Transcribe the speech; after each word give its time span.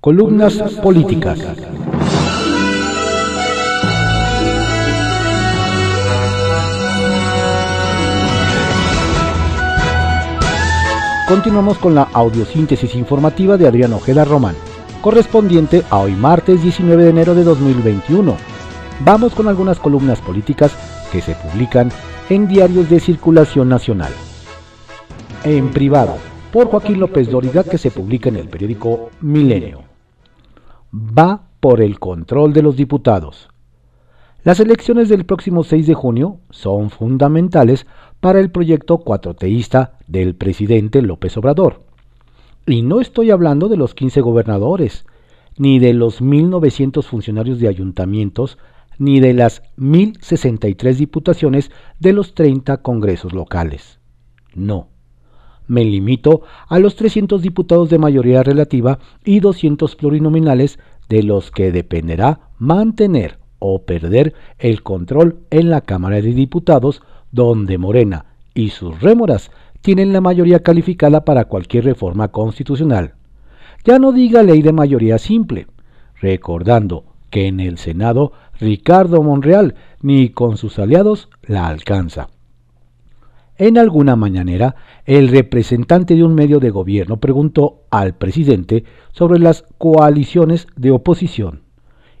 Columnas 0.00 0.54
políticas. 0.82 1.40
Continuamos 11.26 11.78
con 11.78 11.96
la 11.96 12.02
audiosíntesis 12.12 12.94
informativa 12.94 13.56
de 13.56 13.66
Adrián 13.66 13.92
Ojeda 13.94 14.24
Román, 14.24 14.54
correspondiente 15.02 15.82
a 15.90 15.98
hoy 15.98 16.12
martes 16.12 16.62
19 16.62 17.02
de 17.02 17.10
enero 17.10 17.34
de 17.34 17.42
2021. 17.42 18.36
Vamos 19.00 19.34
con 19.34 19.48
algunas 19.48 19.80
columnas 19.80 20.20
políticas 20.20 20.72
que 21.10 21.20
se 21.20 21.34
publican 21.34 21.90
en 22.30 22.46
diarios 22.46 22.88
de 22.88 23.00
circulación 23.00 23.68
nacional. 23.68 24.12
En 25.42 25.70
privado, 25.70 26.16
por 26.52 26.68
Joaquín 26.68 27.00
López 27.00 27.28
Dóriga, 27.28 27.64
que 27.64 27.78
se 27.78 27.90
publica 27.90 28.28
en 28.28 28.36
el 28.36 28.48
periódico 28.48 29.10
Milenio. 29.20 29.85
Va 30.96 31.48
por 31.60 31.82
el 31.82 31.98
control 31.98 32.54
de 32.54 32.62
los 32.62 32.76
diputados. 32.76 33.50
Las 34.44 34.60
elecciones 34.60 35.10
del 35.10 35.26
próximo 35.26 35.62
6 35.62 35.86
de 35.86 35.92
junio 35.92 36.40
son 36.48 36.88
fundamentales 36.88 37.86
para 38.20 38.40
el 38.40 38.50
proyecto 38.50 38.98
cuatroteísta 38.98 39.98
del 40.06 40.34
presidente 40.36 41.02
López 41.02 41.36
Obrador. 41.36 41.82
Y 42.64 42.80
no 42.80 43.02
estoy 43.02 43.30
hablando 43.30 43.68
de 43.68 43.76
los 43.76 43.94
15 43.94 44.22
gobernadores, 44.22 45.04
ni 45.58 45.78
de 45.78 45.92
los 45.92 46.22
1.900 46.22 47.02
funcionarios 47.04 47.60
de 47.60 47.68
ayuntamientos, 47.68 48.56
ni 48.98 49.20
de 49.20 49.34
las 49.34 49.62
1.063 49.76 50.94
diputaciones 50.94 51.70
de 52.00 52.14
los 52.14 52.34
30 52.34 52.78
congresos 52.78 53.34
locales. 53.34 53.98
No. 54.54 54.88
Me 55.68 55.84
limito 55.84 56.42
a 56.68 56.78
los 56.78 56.96
300 56.96 57.42
diputados 57.42 57.90
de 57.90 57.98
mayoría 57.98 58.42
relativa 58.42 58.98
y 59.24 59.40
200 59.40 59.96
plurinominales 59.96 60.78
de 61.08 61.22
los 61.22 61.50
que 61.50 61.72
dependerá 61.72 62.50
mantener 62.58 63.38
o 63.58 63.82
perder 63.82 64.34
el 64.58 64.82
control 64.82 65.38
en 65.50 65.70
la 65.70 65.80
Cámara 65.80 66.16
de 66.16 66.32
Diputados 66.32 67.02
donde 67.32 67.78
Morena 67.78 68.26
y 68.54 68.70
sus 68.70 69.00
rémoras 69.00 69.50
tienen 69.80 70.12
la 70.12 70.20
mayoría 70.20 70.62
calificada 70.62 71.24
para 71.24 71.44
cualquier 71.44 71.84
reforma 71.84 72.28
constitucional. 72.28 73.14
Ya 73.84 73.98
no 73.98 74.12
diga 74.12 74.42
ley 74.42 74.62
de 74.62 74.72
mayoría 74.72 75.18
simple, 75.18 75.66
recordando 76.20 77.04
que 77.30 77.46
en 77.46 77.60
el 77.60 77.78
Senado 77.78 78.32
Ricardo 78.58 79.22
Monreal 79.22 79.74
ni 80.00 80.30
con 80.30 80.56
sus 80.56 80.78
aliados 80.78 81.28
la 81.42 81.68
alcanza. 81.68 82.28
En 83.58 83.78
alguna 83.78 84.16
mañanera, 84.16 84.76
el 85.06 85.28
representante 85.28 86.14
de 86.14 86.24
un 86.24 86.34
medio 86.34 86.60
de 86.60 86.70
gobierno 86.70 87.18
preguntó 87.18 87.84
al 87.90 88.14
presidente 88.14 88.84
sobre 89.12 89.38
las 89.38 89.64
coaliciones 89.78 90.66
de 90.76 90.90
oposición 90.90 91.62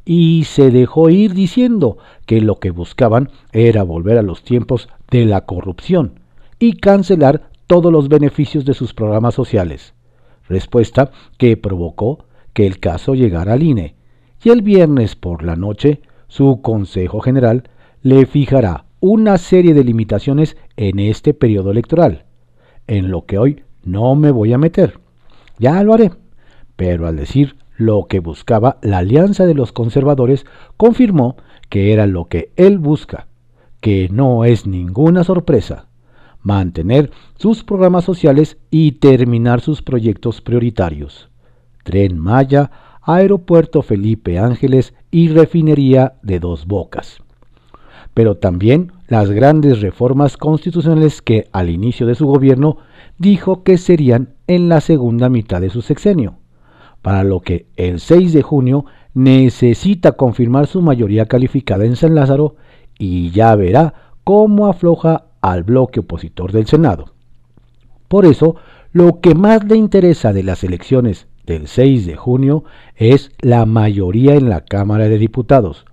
y 0.06 0.44
se 0.44 0.70
dejó 0.70 1.10
ir 1.10 1.34
diciendo 1.34 1.98
que 2.24 2.40
lo 2.40 2.58
que 2.60 2.70
buscaban 2.70 3.30
era 3.52 3.82
volver 3.82 4.16
a 4.16 4.22
los 4.22 4.44
tiempos 4.44 4.88
de 5.10 5.26
la 5.26 5.42
corrupción 5.42 6.20
y 6.58 6.74
cancelar 6.78 7.50
todos 7.66 7.92
los 7.92 8.08
beneficios 8.08 8.64
de 8.64 8.72
sus 8.72 8.94
programas 8.94 9.34
sociales, 9.34 9.94
respuesta 10.48 11.10
que 11.36 11.56
provocó 11.56 12.24
que 12.54 12.66
el 12.66 12.78
caso 12.78 13.14
llegara 13.14 13.54
al 13.54 13.62
INE, 13.62 13.96
y 14.42 14.50
el 14.50 14.62
viernes 14.62 15.16
por 15.16 15.42
la 15.42 15.56
noche 15.56 16.00
su 16.28 16.62
Consejo 16.62 17.20
General 17.20 17.64
le 18.02 18.26
fijará 18.26 18.85
una 19.00 19.38
serie 19.38 19.74
de 19.74 19.84
limitaciones 19.84 20.56
en 20.76 20.98
este 20.98 21.34
periodo 21.34 21.70
electoral, 21.70 22.24
en 22.86 23.10
lo 23.10 23.26
que 23.26 23.38
hoy 23.38 23.62
no 23.84 24.14
me 24.14 24.30
voy 24.30 24.52
a 24.52 24.58
meter. 24.58 24.98
Ya 25.58 25.82
lo 25.82 25.94
haré, 25.94 26.12
pero 26.76 27.06
al 27.06 27.16
decir 27.16 27.56
lo 27.76 28.06
que 28.06 28.20
buscaba 28.20 28.78
la 28.82 28.98
alianza 28.98 29.46
de 29.46 29.54
los 29.54 29.72
conservadores, 29.72 30.46
confirmó 30.76 31.36
que 31.68 31.92
era 31.92 32.06
lo 32.06 32.26
que 32.26 32.50
él 32.56 32.78
busca, 32.78 33.26
que 33.80 34.08
no 34.10 34.44
es 34.44 34.66
ninguna 34.66 35.24
sorpresa, 35.24 35.86
mantener 36.42 37.10
sus 37.36 37.64
programas 37.64 38.04
sociales 38.04 38.56
y 38.70 38.92
terminar 38.92 39.60
sus 39.60 39.82
proyectos 39.82 40.40
prioritarios. 40.40 41.28
Tren 41.82 42.18
Maya, 42.18 42.70
Aeropuerto 43.02 43.82
Felipe 43.82 44.38
Ángeles 44.38 44.94
y 45.10 45.28
Refinería 45.28 46.14
de 46.22 46.40
Dos 46.40 46.66
Bocas. 46.66 47.22
Pero 48.14 48.36
también 48.36 48.92
las 49.08 49.30
grandes 49.30 49.80
reformas 49.80 50.36
constitucionales 50.36 51.22
que 51.22 51.48
al 51.52 51.70
inicio 51.70 52.06
de 52.06 52.14
su 52.14 52.26
gobierno 52.26 52.78
dijo 53.18 53.62
que 53.62 53.78
serían 53.78 54.34
en 54.46 54.68
la 54.68 54.80
segunda 54.80 55.28
mitad 55.28 55.60
de 55.60 55.70
su 55.70 55.82
sexenio 55.82 56.38
para 57.06 57.22
lo 57.22 57.40
que 57.40 57.66
el 57.76 58.00
6 58.00 58.32
de 58.32 58.42
junio 58.42 58.84
necesita 59.14 60.12
confirmar 60.12 60.66
su 60.66 60.82
mayoría 60.82 61.26
calificada 61.26 61.84
en 61.84 61.94
San 61.94 62.16
Lázaro 62.16 62.56
y 62.98 63.30
ya 63.30 63.54
verá 63.54 63.94
cómo 64.24 64.66
afloja 64.66 65.26
al 65.40 65.62
bloque 65.62 66.00
opositor 66.00 66.50
del 66.50 66.66
Senado. 66.66 67.12
Por 68.08 68.26
eso, 68.26 68.56
lo 68.90 69.20
que 69.20 69.36
más 69.36 69.62
le 69.62 69.76
interesa 69.76 70.32
de 70.32 70.42
las 70.42 70.64
elecciones 70.64 71.28
del 71.44 71.68
6 71.68 72.06
de 72.06 72.16
junio 72.16 72.64
es 72.96 73.30
la 73.38 73.66
mayoría 73.66 74.34
en 74.34 74.48
la 74.48 74.62
Cámara 74.62 75.08
de 75.08 75.18
Diputados, 75.18 75.86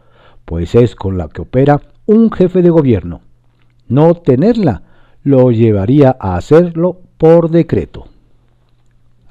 pues 0.46 0.74
es 0.74 0.96
con 0.96 1.20
la 1.20 1.30
que 1.30 1.44
opera 1.44 1.80
un 2.06 2.32
jefe 2.32 2.62
de 2.62 2.70
gobierno. 2.70 3.22
No 3.88 4.16
tenerla 4.16 4.84
lo 5.24 5.52
llevaría 5.52 6.16
a 6.20 6.36
hacerlo 6.36 7.02
por 7.18 7.50
decreto. 7.50 8.06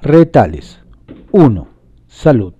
Retales 0.01 0.79
1. 1.31 1.67
Salud. 2.07 2.53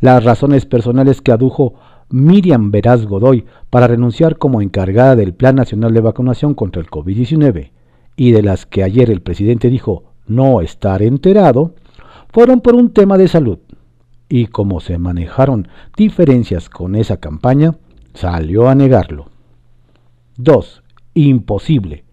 Las 0.00 0.24
razones 0.24 0.66
personales 0.66 1.20
que 1.20 1.32
adujo 1.32 1.74
Miriam 2.10 2.70
Veraz 2.70 3.04
Godoy 3.04 3.46
para 3.70 3.88
renunciar 3.88 4.38
como 4.38 4.60
encargada 4.60 5.16
del 5.16 5.34
Plan 5.34 5.56
Nacional 5.56 5.92
de 5.92 6.00
Vacunación 6.00 6.54
contra 6.54 6.80
el 6.80 6.88
COVID-19 6.88 7.70
y 8.16 8.30
de 8.30 8.42
las 8.42 8.66
que 8.66 8.84
ayer 8.84 9.10
el 9.10 9.22
presidente 9.22 9.68
dijo 9.68 10.04
no 10.26 10.60
estar 10.60 11.02
enterado, 11.02 11.74
fueron 12.32 12.60
por 12.60 12.74
un 12.74 12.90
tema 12.90 13.18
de 13.18 13.28
salud. 13.28 13.58
Y 14.28 14.46
como 14.46 14.80
se 14.80 14.98
manejaron 14.98 15.68
diferencias 15.96 16.68
con 16.68 16.96
esa 16.96 17.18
campaña, 17.18 17.76
salió 18.16 18.68
a 18.68 18.74
negarlo. 18.74 19.26
2. 20.38 20.82
Imposible. 21.14 22.04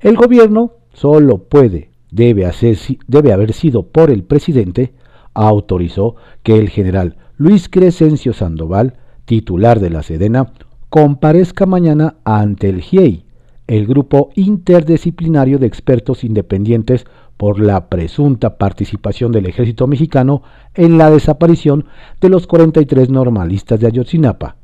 El 0.00 0.16
gobierno 0.16 0.72
solo 0.92 1.38
puede, 1.38 1.90
debe, 2.10 2.46
hacer, 2.46 2.76
debe 3.06 3.32
haber 3.32 3.52
sido 3.52 3.84
por 3.84 4.10
el 4.10 4.22
presidente, 4.22 4.92
autorizó 5.34 6.16
que 6.42 6.58
el 6.58 6.68
general 6.68 7.16
Luis 7.36 7.68
Crescencio 7.68 8.32
Sandoval, 8.32 8.94
titular 9.24 9.80
de 9.80 9.90
la 9.90 10.02
Sedena, 10.02 10.52
comparezca 10.88 11.66
mañana 11.66 12.16
ante 12.24 12.68
el 12.68 12.80
GIEI, 12.82 13.24
el 13.66 13.86
grupo 13.86 14.30
interdisciplinario 14.34 15.58
de 15.58 15.66
expertos 15.66 16.24
independientes 16.24 17.06
por 17.36 17.60
la 17.60 17.88
presunta 17.88 18.58
participación 18.58 19.32
del 19.32 19.46
ejército 19.46 19.86
mexicano 19.86 20.42
en 20.74 20.98
la 20.98 21.10
desaparición 21.10 21.86
de 22.20 22.28
los 22.28 22.46
43 22.46 23.08
normalistas 23.08 23.80
de 23.80 23.86
Ayotzinapa, 23.86 24.56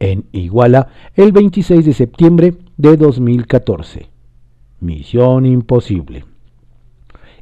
en 0.00 0.24
Iguala 0.32 0.88
el 1.14 1.30
26 1.30 1.86
de 1.86 1.92
septiembre 1.92 2.54
de 2.76 2.96
2014. 2.96 4.08
Misión 4.80 5.46
imposible. 5.46 6.24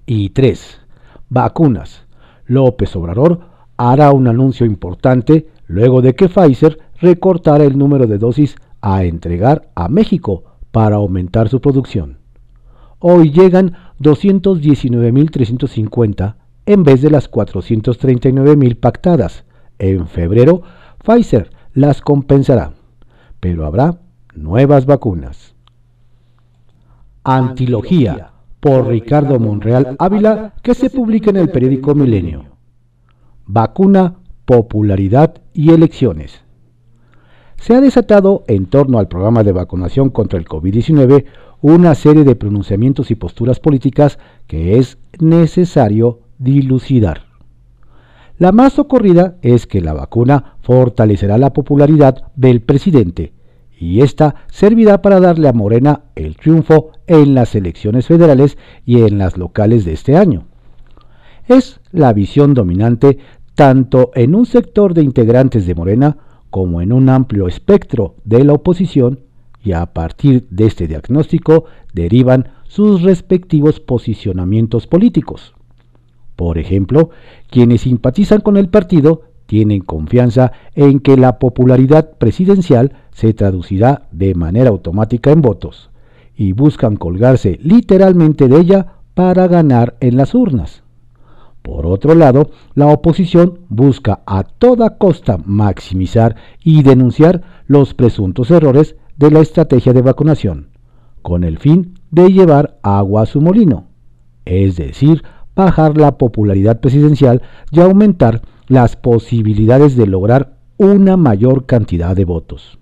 Y 0.05 0.29
3. 0.31 0.81
Vacunas. 1.31 2.05
López 2.47 2.95
Obrador 2.97 3.41
hará 3.77 4.11
un 4.11 4.27
anuncio 4.27 4.67
importante 4.67 5.47
luego 5.67 6.03
de 6.03 6.15
que 6.15 6.29
Pfizer 6.29 6.79
recortara 7.01 7.65
el 7.65 7.79
número 7.79 8.07
de 8.07 8.19
dosis 8.19 8.57
a 8.81 9.05
entregar 9.05 9.71
a 9.75 9.89
México 9.89 10.45
para 10.73 10.97
aumentar 10.97 11.49
su 11.49 11.61
producción. 11.61 12.19
Hoy 12.99 13.31
llegan 13.31 13.77
219.350 14.01 16.35
en 16.67 16.83
vez 16.83 17.01
de 17.03 17.11
las 17.11 17.31
439.000 17.31 18.81
pactadas. 18.81 19.45
En 19.78 20.09
febrero, 20.09 20.63
Pfizer 21.04 21.51
las 21.78 22.01
compensará, 22.01 22.72
pero 23.39 23.65
habrá 23.65 24.01
nuevas 24.34 24.84
vacunas. 24.84 25.54
Antilogía 27.22 28.33
por 28.59 28.89
Ricardo 28.89 29.39
Monreal 29.39 29.95
Ávila, 30.01 30.54
que 30.63 30.75
se 30.75 30.91
publica 30.91 31.30
en 31.30 31.36
el 31.36 31.51
periódico 31.51 31.95
Milenio. 31.95 32.47
Vacuna, 33.47 34.16
popularidad 34.45 35.41
y 35.53 35.71
elecciones. 35.71 36.42
Se 37.59 37.77
ha 37.77 37.80
desatado 37.80 38.45
en 38.48 38.66
torno 38.66 38.98
al 38.98 39.07
programa 39.07 39.45
de 39.45 39.53
vacunación 39.53 40.10
contra 40.10 40.39
el 40.39 40.47
COVID-19 40.47 41.27
una 41.60 41.95
serie 41.95 42.25
de 42.25 42.34
pronunciamientos 42.34 43.13
y 43.13 43.15
posturas 43.15 43.60
políticas 43.60 44.19
que 44.48 44.78
es 44.78 44.98
necesario 45.21 46.22
dilucidar. 46.39 47.28
La 48.39 48.53
más 48.53 48.79
ocurrida 48.79 49.37
es 49.43 49.67
que 49.67 49.81
la 49.81 49.93
vacuna 49.93 50.55
fortalecerá 50.63 51.39
la 51.39 51.53
popularidad 51.53 52.31
del 52.37 52.61
presidente 52.61 53.33
y 53.81 54.01
esta 54.01 54.35
servirá 54.49 55.03
para 55.03 55.19
darle 55.19 55.49
a 55.49 55.53
Morena 55.53 56.03
el 56.15 56.37
triunfo 56.37 56.93
en 57.07 57.35
las 57.35 57.55
elecciones 57.55 58.07
federales 58.07 58.57
y 58.85 59.03
en 59.03 59.19
las 59.19 59.37
locales 59.37 59.85
de 59.85 59.93
este 59.93 60.17
año. 60.17 60.47
Es 61.49 61.81
la 61.91 62.13
visión 62.13 62.55
dominante 62.55 63.19
tanto 63.57 64.13
en 64.15 64.37
un 64.37 64.47
sector 64.47 64.95
de 64.95 65.03
integrantes 65.03 65.67
de 65.67 65.75
Morena 65.75 66.19
como 66.51 66.81
en 66.81 66.93
un 66.93 67.09
amplio 67.09 67.49
espectro 67.49 68.15
de 68.25 68.45
la 68.45 68.53
oposición, 68.53 69.21
y 69.63 69.73
a 69.73 69.87
partir 69.87 70.47
de 70.51 70.67
este 70.67 70.87
diagnóstico 70.87 71.65
derivan 71.93 72.51
sus 72.69 73.03
respectivos 73.03 73.81
posicionamientos 73.81 74.87
políticos. 74.87 75.55
Por 76.39 76.57
ejemplo, 76.57 77.11
quienes 77.51 77.81
simpatizan 77.81 78.43
con 78.43 78.57
el 78.57 78.69
partido 78.69 79.23
tienen 79.47 79.81
confianza 79.81 80.53
en 80.77 81.01
que 81.01 81.17
la 81.17 81.41
popularidad 81.41 82.13
presidencial 82.17 82.93
se 83.11 83.35
traducirá 83.35 84.07
de 84.13 84.37
manera 84.37 84.71
automática 84.71 85.33
en 85.33 85.43
votos 85.43 85.91
y 86.37 86.53
buscan 86.53 86.95
colgarse 86.95 87.59
literalmente 87.61 88.47
de 88.47 88.61
ella 88.61 88.87
para 89.15 89.49
ganar 89.49 89.97
en 89.99 90.17
las 90.17 90.33
urnas. 90.33 90.85
Por 91.63 91.87
otro 91.87 92.15
lado, 92.15 92.51
la 92.75 92.87
oposición 92.87 93.59
busca 93.69 94.21
a 94.25 94.45
toda 94.45 94.97
costa 94.97 95.41
maximizar 95.45 96.37
y 96.63 96.85
denunciar 96.85 97.43
los 97.67 97.95
presuntos 97.95 98.53
errores 98.53 98.95
de 99.17 99.33
la 99.33 99.41
estrategia 99.41 99.93
de 99.93 100.03
vacunación, 100.03 100.69
con 101.21 101.43
el 101.43 101.59
fin 101.59 101.95
de 102.13 102.29
llevar 102.29 102.79
agua 102.85 103.23
a 103.23 103.27
su 103.27 103.41
molino, 103.41 103.89
es 104.45 104.77
decir, 104.77 105.25
bajar 105.59 105.99
la 105.99 106.16
popularidad 106.19 106.78
presidencial 106.81 107.43
y 107.72 107.81
aumentar 107.81 108.43
las 108.69 108.95
posibilidades 108.95 109.97
de 109.97 110.07
lograr 110.07 110.55
una 110.77 111.16
mayor 111.16 111.66
cantidad 111.66 112.15
de 112.15 112.25
votos. 112.25 112.78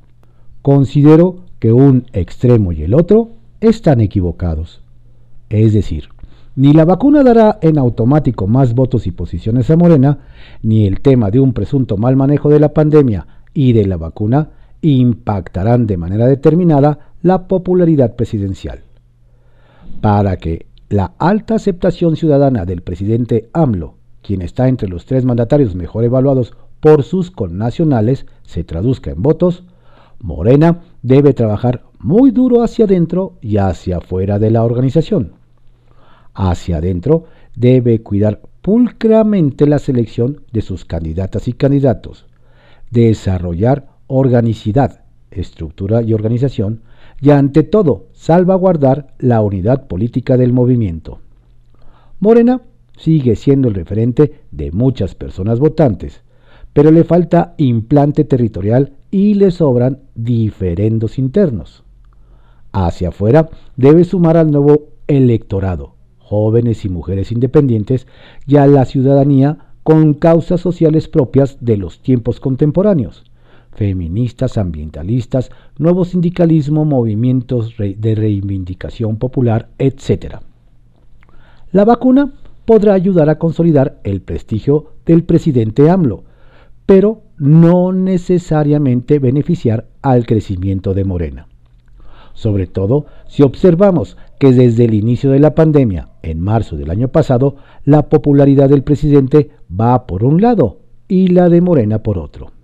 Considero 0.60 1.38
que 1.58 1.72
un 1.72 2.04
extremo 2.12 2.72
y 2.72 2.82
el 2.82 2.92
otro 2.92 3.30
están 3.62 4.02
equivocados. 4.02 4.82
Es 5.48 5.72
decir, 5.72 6.10
ni 6.54 6.74
la 6.74 6.84
vacuna 6.84 7.22
dará 7.22 7.58
en 7.62 7.78
automático 7.78 8.46
más 8.46 8.74
votos 8.74 9.06
y 9.06 9.10
posiciones 9.10 9.70
a 9.70 9.76
Morena, 9.76 10.18
ni 10.62 10.86
el 10.86 11.00
tema 11.00 11.30
de 11.30 11.40
un 11.40 11.54
presunto 11.54 11.96
mal 11.96 12.14
manejo 12.14 12.50
de 12.50 12.60
la 12.60 12.74
pandemia 12.74 13.26
y 13.54 13.72
de 13.72 13.86
la 13.86 13.96
vacuna 13.96 14.50
impactarán 14.82 15.86
de 15.86 15.96
manera 15.96 16.26
determinada 16.26 16.98
la 17.22 17.48
popularidad 17.48 18.16
presidencial. 18.16 18.80
Para 20.02 20.36
que 20.36 20.66
la 20.88 21.14
alta 21.18 21.56
aceptación 21.56 22.16
ciudadana 22.16 22.64
del 22.64 22.82
presidente 22.82 23.48
AMLO, 23.52 23.94
quien 24.22 24.42
está 24.42 24.68
entre 24.68 24.88
los 24.88 25.04
tres 25.04 25.24
mandatarios 25.24 25.74
mejor 25.74 26.04
evaluados 26.04 26.54
por 26.80 27.02
sus 27.02 27.30
connacionales, 27.30 28.26
se 28.44 28.64
traduzca 28.64 29.10
en 29.10 29.22
votos, 29.22 29.64
Morena 30.20 30.82
debe 31.02 31.34
trabajar 31.34 31.82
muy 31.98 32.30
duro 32.30 32.62
hacia 32.62 32.84
adentro 32.84 33.34
y 33.40 33.56
hacia 33.58 33.98
afuera 33.98 34.38
de 34.38 34.50
la 34.50 34.62
organización. 34.62 35.32
Hacia 36.34 36.78
adentro 36.78 37.24
debe 37.54 38.02
cuidar 38.02 38.40
pulcramente 38.62 39.66
la 39.66 39.78
selección 39.78 40.42
de 40.52 40.62
sus 40.62 40.84
candidatas 40.84 41.48
y 41.48 41.52
candidatos, 41.52 42.26
desarrollar 42.90 43.88
organicidad, 44.06 45.02
estructura 45.30 46.02
y 46.02 46.14
organización, 46.14 46.82
y 47.20 47.30
ante 47.30 47.62
todo 47.62 48.06
salvaguardar 48.26 49.14
la 49.20 49.40
unidad 49.40 49.86
política 49.86 50.36
del 50.36 50.52
movimiento. 50.52 51.20
Morena 52.18 52.60
sigue 52.96 53.36
siendo 53.36 53.68
el 53.68 53.74
referente 53.74 54.40
de 54.50 54.72
muchas 54.72 55.14
personas 55.14 55.60
votantes, 55.60 56.22
pero 56.72 56.90
le 56.90 57.04
falta 57.04 57.54
implante 57.56 58.24
territorial 58.24 58.94
y 59.12 59.34
le 59.34 59.52
sobran 59.52 60.00
diferendos 60.16 61.20
internos. 61.20 61.84
Hacia 62.72 63.10
afuera 63.10 63.48
debe 63.76 64.02
sumar 64.02 64.36
al 64.36 64.50
nuevo 64.50 64.88
electorado, 65.06 65.94
jóvenes 66.18 66.84
y 66.84 66.88
mujeres 66.88 67.30
independientes, 67.30 68.08
y 68.44 68.56
a 68.56 68.66
la 68.66 68.86
ciudadanía 68.86 69.58
con 69.84 70.14
causas 70.14 70.60
sociales 70.60 71.06
propias 71.06 71.58
de 71.60 71.76
los 71.76 72.00
tiempos 72.00 72.40
contemporáneos, 72.40 73.22
feministas, 73.76 74.56
ambientalistas, 74.56 75.50
nuevo 75.78 76.04
sindicalismo, 76.04 76.84
movimientos 76.84 77.74
de 77.76 78.14
reivindicación 78.14 79.18
popular, 79.18 79.68
etc. 79.78 80.36
La 81.72 81.84
vacuna 81.84 82.32
podrá 82.64 82.94
ayudar 82.94 83.28
a 83.28 83.38
consolidar 83.38 84.00
el 84.02 84.22
prestigio 84.22 84.92
del 85.04 85.24
presidente 85.24 85.90
AMLO, 85.90 86.24
pero 86.86 87.22
no 87.38 87.92
necesariamente 87.92 89.18
beneficiar 89.18 89.86
al 90.00 90.26
crecimiento 90.26 90.94
de 90.94 91.04
Morena. 91.04 91.46
Sobre 92.32 92.66
todo 92.66 93.06
si 93.28 93.42
observamos 93.42 94.16
que 94.38 94.52
desde 94.52 94.84
el 94.84 94.94
inicio 94.94 95.30
de 95.30 95.38
la 95.38 95.54
pandemia, 95.54 96.08
en 96.22 96.40
marzo 96.40 96.76
del 96.76 96.90
año 96.90 97.08
pasado, 97.08 97.56
la 97.84 98.08
popularidad 98.08 98.68
del 98.68 98.82
presidente 98.82 99.50
va 99.68 100.06
por 100.06 100.24
un 100.24 100.40
lado 100.40 100.78
y 101.08 101.28
la 101.28 101.48
de 101.48 101.60
Morena 101.60 102.02
por 102.02 102.18
otro. 102.18 102.55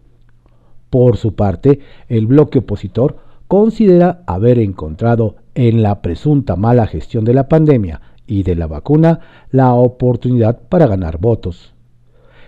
Por 0.92 1.16
su 1.16 1.34
parte, 1.34 1.80
el 2.10 2.26
bloque 2.26 2.58
opositor 2.58 3.16
considera 3.48 4.24
haber 4.26 4.58
encontrado 4.58 5.36
en 5.54 5.82
la 5.82 6.02
presunta 6.02 6.54
mala 6.54 6.86
gestión 6.86 7.24
de 7.24 7.32
la 7.32 7.48
pandemia 7.48 8.02
y 8.26 8.42
de 8.42 8.56
la 8.56 8.66
vacuna 8.66 9.20
la 9.50 9.72
oportunidad 9.72 10.60
para 10.68 10.86
ganar 10.86 11.16
votos. 11.16 11.72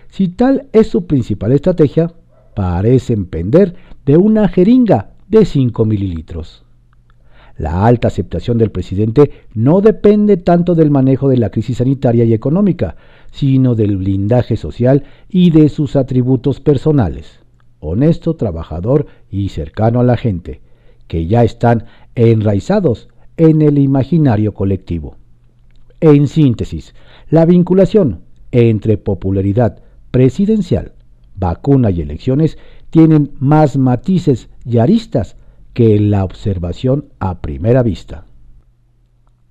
Si 0.09 0.27
tal 0.27 0.67
es 0.73 0.85
su 0.85 1.07
principal 1.07 1.53
estrategia, 1.53 2.13
parece 2.53 3.17
pender 3.17 3.73
de 4.05 4.15
una 4.15 4.47
jeringa 4.47 5.09
de 5.27 5.43
5 5.43 5.83
mililitros. 5.83 6.65
La 7.57 7.87
alta 7.87 8.09
aceptación 8.09 8.59
del 8.59 8.69
presidente 8.69 9.31
no 9.55 9.81
depende 9.81 10.37
tanto 10.37 10.75
del 10.75 10.91
manejo 10.91 11.29
de 11.29 11.37
la 11.37 11.49
crisis 11.49 11.77
sanitaria 11.77 12.25
y 12.25 12.33
económica, 12.35 12.95
sino 13.31 13.73
del 13.73 13.97
blindaje 13.97 14.55
social 14.55 15.03
y 15.29 15.49
de 15.49 15.67
sus 15.67 15.95
atributos 15.95 16.59
personales 16.59 17.43
honesto, 17.87 18.35
trabajador 18.35 19.07
y 19.29 19.49
cercano 19.49 19.99
a 19.99 20.03
la 20.03 20.17
gente, 20.17 20.61
que 21.07 21.27
ya 21.27 21.43
están 21.43 21.85
enraizados 22.15 23.09
en 23.37 23.61
el 23.61 23.77
imaginario 23.77 24.53
colectivo. 24.53 25.17
En 25.99 26.27
síntesis, 26.27 26.93
la 27.29 27.45
vinculación 27.45 28.21
entre 28.51 28.97
popularidad 28.97 29.79
presidencial, 30.11 30.93
vacuna 31.35 31.91
y 31.91 32.01
elecciones 32.01 32.57
tienen 32.89 33.33
más 33.39 33.77
matices 33.77 34.49
y 34.65 34.77
aristas 34.77 35.35
que 35.73 35.99
la 35.99 36.23
observación 36.23 37.09
a 37.19 37.41
primera 37.41 37.83
vista. 37.83 38.25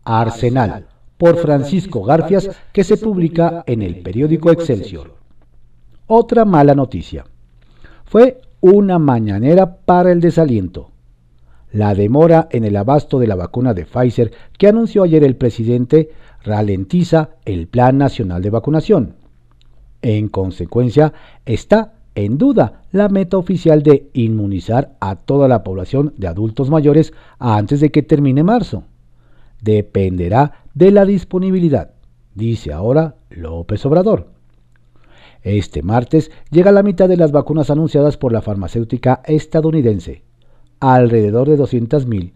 Arsenal, 0.04 0.86
por 1.18 1.36
Francisco 1.36 2.02
Garfias, 2.02 2.50
que 2.72 2.84
se 2.84 2.96
publica 2.96 3.62
en 3.66 3.82
el 3.82 4.02
periódico 4.02 4.50
Excelsior. 4.50 5.14
Otra 6.06 6.44
mala 6.44 6.74
noticia. 6.74 7.24
Fue 8.14 8.42
una 8.60 9.00
mañanera 9.00 9.78
para 9.78 10.12
el 10.12 10.20
desaliento. 10.20 10.92
La 11.72 11.96
demora 11.96 12.46
en 12.52 12.62
el 12.62 12.76
abasto 12.76 13.18
de 13.18 13.26
la 13.26 13.34
vacuna 13.34 13.74
de 13.74 13.86
Pfizer 13.86 14.30
que 14.56 14.68
anunció 14.68 15.02
ayer 15.02 15.24
el 15.24 15.34
presidente 15.34 16.10
ralentiza 16.44 17.30
el 17.44 17.66
Plan 17.66 17.98
Nacional 17.98 18.40
de 18.40 18.50
Vacunación. 18.50 19.16
En 20.00 20.28
consecuencia, 20.28 21.12
está 21.44 21.94
en 22.14 22.38
duda 22.38 22.82
la 22.92 23.08
meta 23.08 23.36
oficial 23.36 23.82
de 23.82 24.10
inmunizar 24.12 24.94
a 25.00 25.16
toda 25.16 25.48
la 25.48 25.64
población 25.64 26.14
de 26.16 26.28
adultos 26.28 26.70
mayores 26.70 27.12
antes 27.40 27.80
de 27.80 27.90
que 27.90 28.04
termine 28.04 28.44
marzo. 28.44 28.84
Dependerá 29.60 30.64
de 30.72 30.92
la 30.92 31.04
disponibilidad, 31.04 31.90
dice 32.32 32.72
ahora 32.72 33.16
López 33.30 33.84
Obrador. 33.84 34.33
Este 35.44 35.82
martes 35.82 36.30
llega 36.50 36.72
la 36.72 36.82
mitad 36.82 37.06
de 37.06 37.18
las 37.18 37.30
vacunas 37.30 37.68
anunciadas 37.68 38.16
por 38.16 38.32
la 38.32 38.40
farmacéutica 38.40 39.20
estadounidense, 39.26 40.22
alrededor 40.80 41.50
de 41.50 41.58
200.000. 41.58 42.32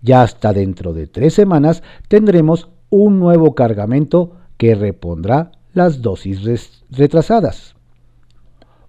Ya 0.00 0.22
hasta 0.22 0.52
dentro 0.52 0.92
de 0.92 1.08
tres 1.08 1.34
semanas 1.34 1.82
tendremos 2.06 2.68
un 2.88 3.18
nuevo 3.18 3.56
cargamento 3.56 4.36
que 4.56 4.76
repondrá 4.76 5.50
las 5.74 6.02
dosis 6.02 6.84
retrasadas. 6.88 7.74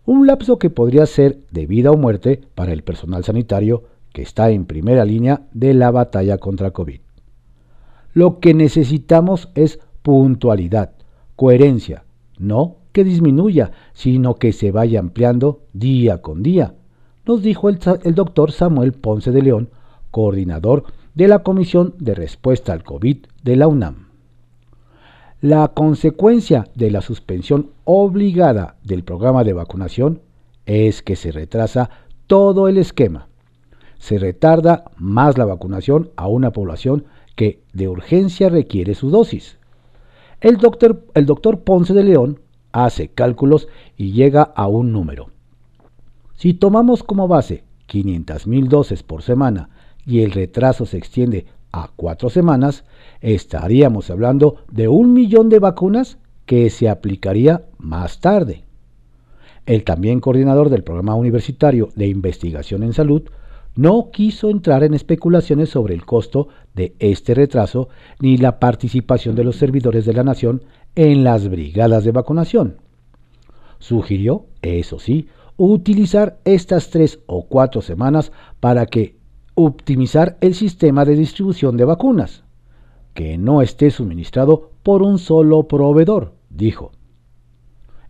Un 0.06 0.28
lapso 0.28 0.60
que 0.60 0.70
podría 0.70 1.08
ser 1.08 1.40
de 1.50 1.66
vida 1.66 1.90
o 1.90 1.98
muerte 1.98 2.42
para 2.54 2.74
el 2.74 2.84
personal 2.84 3.24
sanitario 3.24 3.86
que 4.12 4.22
está 4.22 4.52
en 4.52 4.66
primera 4.66 5.04
línea 5.04 5.48
de 5.52 5.74
la 5.74 5.90
batalla 5.90 6.38
contra 6.38 6.72
COVID. 6.72 7.00
Lo 8.14 8.40
que 8.40 8.54
necesitamos 8.54 9.50
es 9.56 9.80
puntualidad, 10.04 10.92
coherencia, 11.36 12.04
no 12.38 12.83
que 12.94 13.04
disminuya, 13.04 13.72
sino 13.92 14.36
que 14.36 14.54
se 14.54 14.72
vaya 14.72 15.00
ampliando 15.00 15.64
día 15.74 16.22
con 16.22 16.42
día, 16.44 16.76
nos 17.26 17.42
dijo 17.42 17.70
el, 17.70 17.80
doctor 18.16 18.52
Samuel 18.52 18.94
Ponce 18.94 19.32
de 19.32 19.42
León, 19.42 19.70
coordinador 20.12 20.86
de 21.16 21.28
la 21.28 21.40
Comisión 21.40 21.96
de 21.98 22.16
Respuesta 22.16 22.74
al 22.74 22.84
COVID 22.84 23.18
de 23.44 23.56
la 23.56 23.68
UNAM. 23.68 24.08
La 25.42 25.70
consecuencia 25.70 26.68
de 26.76 26.92
la 26.92 27.02
suspensión 27.02 27.72
obligada 27.84 28.76
del 28.84 29.04
programa 29.04 29.44
de 29.44 29.54
vacunación 29.54 30.22
es 30.66 31.02
que 31.02 31.16
se 31.16 31.32
retrasa 31.32 31.90
todo 32.28 32.68
el 32.68 32.78
esquema. 32.78 33.28
Se 33.98 34.18
retarda 34.18 34.86
más 34.98 35.38
la 35.38 35.46
vacunación 35.46 36.12
a 36.16 36.28
una 36.28 36.52
población 36.52 37.06
que 37.36 37.62
de 37.74 37.88
urgencia 37.88 38.50
requiere 38.50 38.96
su 38.96 39.10
dosis. 39.10 39.58
El 40.40 40.58
doctor, 40.58 41.06
el 41.14 41.26
doctor 41.26 41.62
Ponce 41.62 41.94
de 41.94 42.04
León 42.04 42.40
hace 42.74 43.08
cálculos 43.08 43.70
y 43.96 44.12
llega 44.12 44.42
a 44.44 44.68
un 44.68 44.92
número. 44.92 45.30
Si 46.36 46.54
tomamos 46.54 47.04
como 47.04 47.30
base 47.30 47.64
500.000 47.88 48.68
dosis 48.68 49.04
por 49.04 49.22
semana 49.22 49.70
y 50.06 50.22
el 50.22 50.32
retraso 50.32 50.86
se 50.86 50.98
extiende 50.98 51.46
a 51.72 51.90
cuatro 51.96 52.30
semanas, 52.30 52.84
estaríamos 53.22 54.10
hablando 54.10 54.58
de 54.70 54.90
un 54.90 55.14
millón 55.14 55.48
de 55.48 55.60
vacunas 55.60 56.18
que 56.46 56.70
se 56.70 56.90
aplicaría 56.90 57.64
más 57.78 58.20
tarde. 58.20 58.64
El 59.66 59.84
también 59.84 60.20
coordinador 60.20 60.70
del 60.70 60.84
Programa 60.84 61.16
Universitario 61.16 61.90
de 61.96 62.08
Investigación 62.08 62.84
en 62.84 62.94
Salud 62.94 63.24
no 63.76 64.12
quiso 64.12 64.50
entrar 64.50 64.84
en 64.84 64.94
especulaciones 64.94 65.70
sobre 65.70 65.94
el 65.94 66.06
costo 66.06 66.50
de 66.76 66.94
este 67.00 67.34
retraso 67.34 67.90
ni 68.20 68.38
la 68.38 68.60
participación 68.60 69.36
de 69.36 69.44
los 69.44 69.56
servidores 69.56 70.06
de 70.06 70.14
la 70.14 70.24
nación 70.24 70.64
en 70.96 71.24
las 71.24 71.50
brigadas 71.50 72.04
de 72.04 72.12
vacunación. 72.12 72.78
Sugirió, 73.80 74.46
eso 74.62 75.00
sí, 75.00 75.28
utilizar 75.58 76.40
estas 76.46 76.90
tres 76.90 77.20
o 77.26 77.48
cuatro 77.48 77.82
semanas 77.82 78.32
para 78.60 78.86
que 78.86 79.18
optimizar 79.56 80.38
el 80.42 80.56
sistema 80.56 81.06
de 81.06 81.16
distribución 81.16 81.78
de 81.78 81.86
vacunas, 81.86 82.44
que 83.14 83.38
no 83.38 83.62
esté 83.62 83.92
suministrado 83.92 84.72
por 84.82 85.04
un 85.04 85.20
solo 85.20 85.68
proveedor, 85.68 86.34
dijo. 86.50 86.92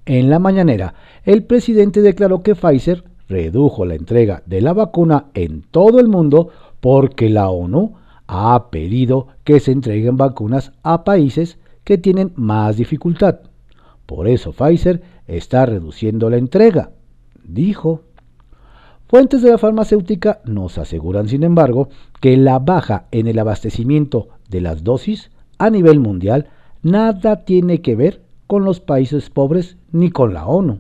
En 0.05 0.29
la 0.29 0.39
mañanera, 0.39 0.95
el 1.23 1.43
presidente 1.43 2.01
declaró 2.01 2.43
que 2.43 2.55
Pfizer 2.55 3.03
redujo 3.27 3.85
la 3.85 3.95
entrega 3.95 4.43
de 4.45 4.61
la 4.61 4.73
vacuna 4.73 5.27
en 5.33 5.61
todo 5.61 5.99
el 5.99 6.07
mundo 6.07 6.49
porque 6.81 7.29
la 7.29 7.49
ONU 7.49 7.95
ha 8.27 8.69
pedido 8.69 9.27
que 9.43 9.59
se 9.59 9.71
entreguen 9.71 10.17
vacunas 10.17 10.73
a 10.83 11.03
países 11.03 11.57
que 11.83 11.97
tienen 11.97 12.33
más 12.35 12.77
dificultad. 12.77 13.39
Por 14.05 14.27
eso 14.27 14.51
Pfizer 14.51 15.01
está 15.27 15.65
reduciendo 15.65 16.29
la 16.29 16.37
entrega, 16.37 16.91
dijo. 17.43 18.03
Fuentes 19.07 19.41
de 19.41 19.51
la 19.51 19.57
farmacéutica 19.57 20.41
nos 20.45 20.77
aseguran, 20.77 21.27
sin 21.27 21.43
embargo, 21.43 21.89
que 22.19 22.35
la 22.35 22.59
baja 22.59 23.05
en 23.11 23.27
el 23.27 23.37
abastecimiento 23.37 24.29
de 24.49 24.61
las 24.61 24.83
dosis 24.83 25.29
a 25.59 25.69
nivel 25.69 25.99
mundial 25.99 26.49
nada 26.81 27.45
tiene 27.45 27.81
que 27.81 27.95
ver 27.95 28.23
con 28.47 28.65
los 28.65 28.79
países 28.79 29.29
pobres 29.29 29.77
ni 29.91 30.09
con 30.09 30.33
la 30.33 30.47
ONU. 30.47 30.79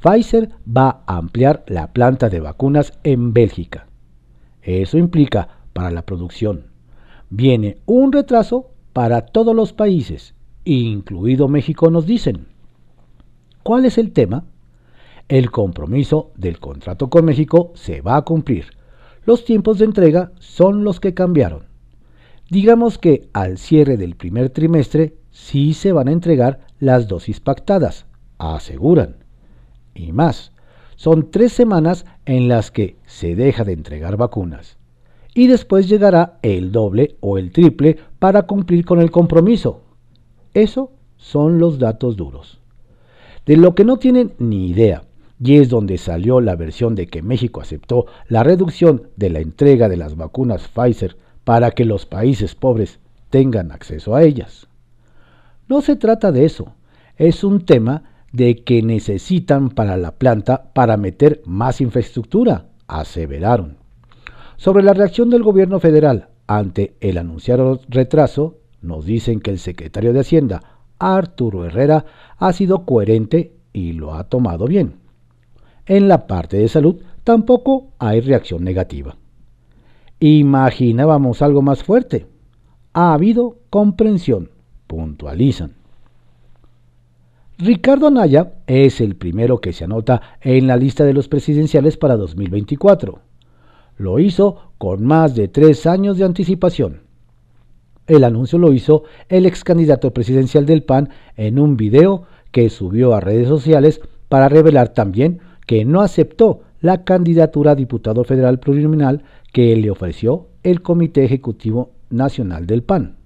Pfizer 0.00 0.50
va 0.64 1.02
a 1.06 1.16
ampliar 1.16 1.64
la 1.66 1.92
planta 1.92 2.28
de 2.28 2.40
vacunas 2.40 2.98
en 3.04 3.32
Bélgica. 3.32 3.88
Eso 4.62 4.96
implica 4.96 5.48
para 5.72 5.90
la 5.90 6.02
producción. 6.02 6.66
Viene 7.30 7.78
un 7.84 8.12
retraso 8.12 8.70
para 8.98 9.26
todos 9.26 9.54
los 9.54 9.72
países, 9.72 10.34
incluido 10.64 11.46
México, 11.46 11.88
nos 11.88 12.04
dicen. 12.04 12.48
¿Cuál 13.62 13.84
es 13.84 13.96
el 13.96 14.10
tema? 14.10 14.46
El 15.28 15.52
compromiso 15.52 16.32
del 16.34 16.58
contrato 16.58 17.08
con 17.08 17.24
México 17.24 17.70
se 17.76 18.00
va 18.00 18.16
a 18.16 18.22
cumplir. 18.22 18.64
Los 19.24 19.44
tiempos 19.44 19.78
de 19.78 19.84
entrega 19.84 20.32
son 20.40 20.82
los 20.82 20.98
que 20.98 21.14
cambiaron. 21.14 21.66
Digamos 22.50 22.98
que 22.98 23.28
al 23.32 23.58
cierre 23.58 23.96
del 23.96 24.16
primer 24.16 24.50
trimestre 24.50 25.14
sí 25.30 25.74
se 25.74 25.92
van 25.92 26.08
a 26.08 26.12
entregar 26.12 26.66
las 26.80 27.06
dosis 27.06 27.38
pactadas, 27.38 28.04
aseguran 28.38 29.18
y 29.94 30.10
más. 30.10 30.50
Son 30.96 31.30
tres 31.30 31.52
semanas 31.52 32.04
en 32.26 32.48
las 32.48 32.72
que 32.72 32.96
se 33.06 33.36
deja 33.36 33.62
de 33.62 33.74
entregar 33.74 34.16
vacunas. 34.16 34.76
Y 35.38 35.46
después 35.46 35.88
llegará 35.88 36.40
el 36.42 36.72
doble 36.72 37.16
o 37.20 37.38
el 37.38 37.52
triple 37.52 37.96
para 38.18 38.42
cumplir 38.42 38.84
con 38.84 39.00
el 39.00 39.12
compromiso. 39.12 39.82
Eso 40.52 40.90
son 41.16 41.60
los 41.60 41.78
datos 41.78 42.16
duros. 42.16 42.58
De 43.46 43.56
lo 43.56 43.76
que 43.76 43.84
no 43.84 43.98
tienen 43.98 44.32
ni 44.40 44.66
idea, 44.66 45.04
y 45.40 45.58
es 45.58 45.68
donde 45.68 45.96
salió 45.96 46.40
la 46.40 46.56
versión 46.56 46.96
de 46.96 47.06
que 47.06 47.22
México 47.22 47.60
aceptó 47.60 48.06
la 48.26 48.42
reducción 48.42 49.10
de 49.14 49.30
la 49.30 49.38
entrega 49.38 49.88
de 49.88 49.96
las 49.96 50.16
vacunas 50.16 50.66
Pfizer 50.66 51.16
para 51.44 51.70
que 51.70 51.84
los 51.84 52.04
países 52.04 52.56
pobres 52.56 52.98
tengan 53.30 53.70
acceso 53.70 54.16
a 54.16 54.24
ellas. 54.24 54.66
No 55.68 55.82
se 55.82 55.94
trata 55.94 56.32
de 56.32 56.46
eso, 56.46 56.74
es 57.16 57.44
un 57.44 57.64
tema 57.64 58.02
de 58.32 58.64
que 58.64 58.82
necesitan 58.82 59.70
para 59.70 59.96
la 59.98 60.16
planta 60.16 60.72
para 60.74 60.96
meter 60.96 61.42
más 61.44 61.80
infraestructura, 61.80 62.70
aseveraron. 62.88 63.77
Sobre 64.58 64.82
la 64.82 64.92
reacción 64.92 65.30
del 65.30 65.44
gobierno 65.44 65.78
federal 65.78 66.30
ante 66.48 66.96
el 67.00 67.16
anunciado 67.18 67.80
retraso, 67.88 68.56
nos 68.82 69.06
dicen 69.06 69.38
que 69.38 69.52
el 69.52 69.60
secretario 69.60 70.12
de 70.12 70.18
Hacienda, 70.18 70.80
Arturo 70.98 71.64
Herrera, 71.64 72.04
ha 72.38 72.52
sido 72.52 72.84
coherente 72.84 73.52
y 73.72 73.92
lo 73.92 74.14
ha 74.14 74.24
tomado 74.24 74.66
bien. 74.66 74.96
En 75.86 76.08
la 76.08 76.26
parte 76.26 76.56
de 76.56 76.66
salud 76.66 77.00
tampoco 77.22 77.92
hay 78.00 78.20
reacción 78.20 78.64
negativa. 78.64 79.16
Imaginábamos 80.18 81.40
algo 81.40 81.62
más 81.62 81.84
fuerte. 81.84 82.26
Ha 82.94 83.14
habido 83.14 83.58
comprensión, 83.70 84.50
puntualizan. 84.88 85.74
Ricardo 87.58 88.08
Anaya 88.08 88.54
es 88.66 89.00
el 89.00 89.14
primero 89.14 89.60
que 89.60 89.72
se 89.72 89.84
anota 89.84 90.20
en 90.40 90.66
la 90.66 90.76
lista 90.76 91.04
de 91.04 91.14
los 91.14 91.28
presidenciales 91.28 91.96
para 91.96 92.16
2024. 92.16 93.27
Lo 93.98 94.20
hizo 94.20 94.72
con 94.78 95.04
más 95.04 95.34
de 95.34 95.48
tres 95.48 95.86
años 95.86 96.16
de 96.16 96.24
anticipación. 96.24 97.02
El 98.06 98.24
anuncio 98.24 98.58
lo 98.58 98.72
hizo 98.72 99.02
el 99.28 99.44
ex 99.44 99.64
candidato 99.64 100.14
presidencial 100.14 100.64
del 100.64 100.82
PAN 100.82 101.10
en 101.36 101.58
un 101.58 101.76
video 101.76 102.22
que 102.52 102.70
subió 102.70 103.14
a 103.14 103.20
redes 103.20 103.48
sociales 103.48 104.00
para 104.28 104.48
revelar 104.48 104.90
también 104.90 105.40
que 105.66 105.84
no 105.84 106.00
aceptó 106.00 106.62
la 106.80 107.04
candidatura 107.04 107.72
a 107.72 107.74
diputado 107.74 108.24
federal 108.24 108.60
plurinominal 108.60 109.24
que 109.52 109.76
le 109.76 109.90
ofreció 109.90 110.46
el 110.62 110.80
Comité 110.80 111.24
Ejecutivo 111.24 111.90
Nacional 112.08 112.66
del 112.66 112.82
PAN. 112.82 113.16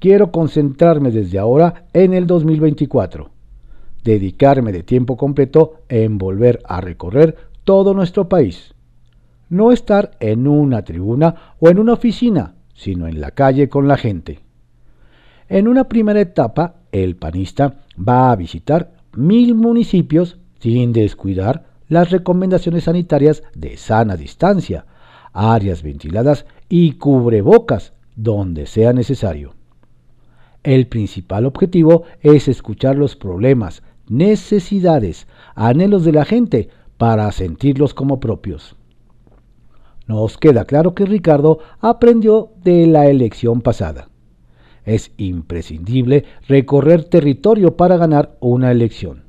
Quiero 0.00 0.32
concentrarme 0.32 1.10
desde 1.10 1.38
ahora 1.38 1.86
en 1.92 2.14
el 2.14 2.26
2024. 2.26 3.30
Dedicarme 4.02 4.72
de 4.72 4.82
tiempo 4.82 5.16
completo 5.16 5.82
en 5.88 6.18
volver 6.18 6.60
a 6.64 6.80
recorrer 6.80 7.36
todo 7.64 7.94
nuestro 7.94 8.28
país. 8.28 8.74
No 9.48 9.72
estar 9.72 10.12
en 10.20 10.46
una 10.46 10.82
tribuna 10.82 11.54
o 11.58 11.70
en 11.70 11.78
una 11.78 11.94
oficina, 11.94 12.54
sino 12.74 13.06
en 13.06 13.20
la 13.20 13.30
calle 13.30 13.68
con 13.68 13.88
la 13.88 13.96
gente. 13.96 14.40
En 15.48 15.66
una 15.66 15.84
primera 15.84 16.20
etapa, 16.20 16.76
el 16.92 17.16
panista 17.16 17.76
va 17.96 18.30
a 18.30 18.36
visitar 18.36 18.92
mil 19.16 19.54
municipios 19.54 20.38
sin 20.60 20.92
descuidar 20.92 21.64
las 21.88 22.10
recomendaciones 22.10 22.84
sanitarias 22.84 23.42
de 23.54 23.76
sana 23.76 24.16
distancia, 24.16 24.84
áreas 25.32 25.82
ventiladas 25.82 26.44
y 26.68 26.92
cubrebocas 26.92 27.94
donde 28.14 28.66
sea 28.66 28.92
necesario. 28.92 29.54
El 30.62 30.86
principal 30.86 31.46
objetivo 31.46 32.02
es 32.20 32.48
escuchar 32.48 32.96
los 32.96 33.16
problemas, 33.16 33.82
necesidades, 34.08 35.26
anhelos 35.54 36.04
de 36.04 36.12
la 36.12 36.24
gente 36.24 36.68
para 36.98 37.30
sentirlos 37.32 37.94
como 37.94 38.20
propios. 38.20 38.77
Nos 40.08 40.38
queda 40.38 40.64
claro 40.64 40.94
que 40.94 41.04
Ricardo 41.04 41.58
aprendió 41.80 42.50
de 42.64 42.86
la 42.86 43.06
elección 43.08 43.60
pasada. 43.60 44.08
Es 44.86 45.12
imprescindible 45.18 46.24
recorrer 46.48 47.04
territorio 47.04 47.76
para 47.76 47.98
ganar 47.98 48.36
una 48.40 48.72
elección. 48.72 49.24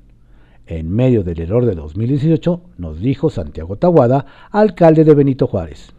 En 0.66 0.90
medio 0.90 1.24
del 1.24 1.42
error 1.42 1.66
de 1.66 1.76
2018, 1.76 2.62
nos 2.78 3.02
dijo 3.02 3.30
Santiago 3.30 3.76
Tahuada, 3.76 4.26
alcalde 4.52 5.04
de 5.04 5.14
Benito 5.16 5.48
Juárez. 5.48 5.92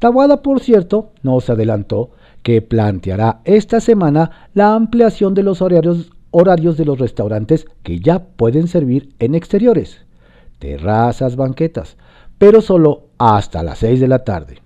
Tahuada, 0.00 0.42
por 0.42 0.58
cierto, 0.58 1.12
nos 1.22 1.48
adelantó 1.48 2.10
que 2.42 2.62
planteará 2.62 3.40
esta 3.44 3.80
semana 3.80 4.48
la 4.52 4.74
ampliación 4.74 5.32
de 5.34 5.44
los 5.44 5.62
horarios, 5.62 6.10
horarios 6.32 6.76
de 6.76 6.86
los 6.86 6.98
restaurantes 6.98 7.66
que 7.84 8.00
ya 8.00 8.18
pueden 8.18 8.66
servir 8.66 9.14
en 9.20 9.36
exteriores, 9.36 10.06
terrazas, 10.58 11.36
banquetas, 11.36 11.96
pero 12.40 12.60
solo 12.60 13.10
hasta 13.18 13.62
las 13.62 13.78
6 13.78 14.00
de 14.00 14.08
la 14.08 14.24
tarde. 14.24 14.58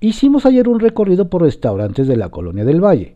Hicimos 0.00 0.44
ayer 0.46 0.66
un 0.66 0.80
recorrido 0.80 1.30
por 1.30 1.42
restaurantes 1.42 2.08
de 2.08 2.16
la 2.16 2.30
Colonia 2.30 2.64
del 2.64 2.82
Valle. 2.82 3.14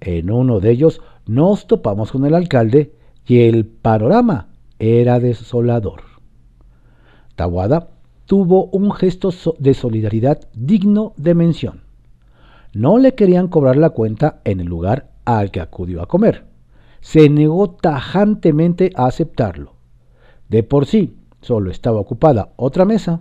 En 0.00 0.32
uno 0.32 0.58
de 0.58 0.72
ellos 0.72 1.00
nos 1.24 1.68
topamos 1.68 2.10
con 2.10 2.24
el 2.24 2.34
alcalde 2.34 2.94
y 3.24 3.42
el 3.42 3.64
panorama 3.64 4.48
era 4.80 5.20
desolador. 5.20 6.00
Tawada 7.36 7.90
tuvo 8.26 8.64
un 8.72 8.90
gesto 8.90 9.30
de 9.60 9.74
solidaridad 9.74 10.40
digno 10.54 11.12
de 11.16 11.34
mención 11.34 11.84
no 12.74 12.98
le 12.98 13.14
querían 13.14 13.46
cobrar 13.46 13.76
la 13.76 13.90
cuenta 13.90 14.40
en 14.44 14.60
el 14.60 14.66
lugar 14.66 15.12
al 15.24 15.52
que 15.52 15.60
acudió 15.60 16.02
a 16.02 16.06
comer. 16.06 16.44
Se 17.00 17.30
negó 17.30 17.70
tajantemente 17.70 18.90
a 18.96 19.06
aceptarlo. 19.06 19.74
De 20.48 20.64
por 20.64 20.86
sí, 20.86 21.16
solo 21.44 21.70
estaba 21.70 22.00
ocupada 22.00 22.52
otra 22.56 22.84
mesa. 22.84 23.20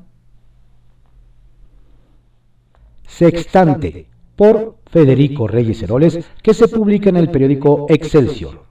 Sextante, 3.05 4.07
por 4.35 4.77
Federico 4.85 5.47
Reyes 5.47 5.83
Heroles, 5.83 6.25
que 6.41 6.53
se 6.53 6.67
publica 6.67 7.09
en 7.09 7.17
el 7.17 7.29
periódico 7.29 7.85
Excelsior. 7.89 8.63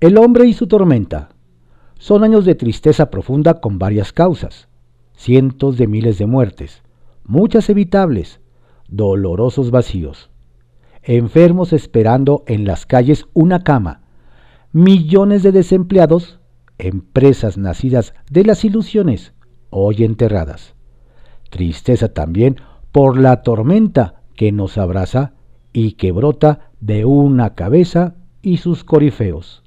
El 0.00 0.16
hombre 0.16 0.46
y 0.46 0.52
su 0.52 0.66
tormenta. 0.68 1.30
Son 1.98 2.24
años 2.24 2.44
de 2.44 2.54
tristeza 2.54 3.10
profunda 3.10 3.60
con 3.60 3.78
varias 3.78 4.12
causas. 4.12 4.68
Cientos 5.14 5.76
de 5.76 5.86
miles 5.86 6.18
de 6.18 6.26
muertes, 6.26 6.82
muchas 7.24 7.68
evitables, 7.68 8.40
dolorosos 8.88 9.70
vacíos. 9.70 10.30
Enfermos 11.02 11.72
esperando 11.72 12.44
en 12.46 12.64
las 12.64 12.86
calles 12.86 13.26
una 13.32 13.62
cama, 13.62 14.02
millones 14.72 15.42
de 15.42 15.52
desempleados, 15.52 16.40
empresas 16.86 17.58
nacidas 17.58 18.14
de 18.30 18.44
las 18.44 18.64
ilusiones, 18.64 19.32
hoy 19.70 20.04
enterradas. 20.04 20.74
Tristeza 21.50 22.12
también 22.12 22.56
por 22.92 23.18
la 23.18 23.42
tormenta 23.42 24.22
que 24.36 24.52
nos 24.52 24.78
abraza 24.78 25.32
y 25.72 25.92
que 25.92 26.12
brota 26.12 26.70
de 26.80 27.04
una 27.04 27.54
cabeza 27.54 28.14
y 28.42 28.58
sus 28.58 28.84
corifeos. 28.84 29.62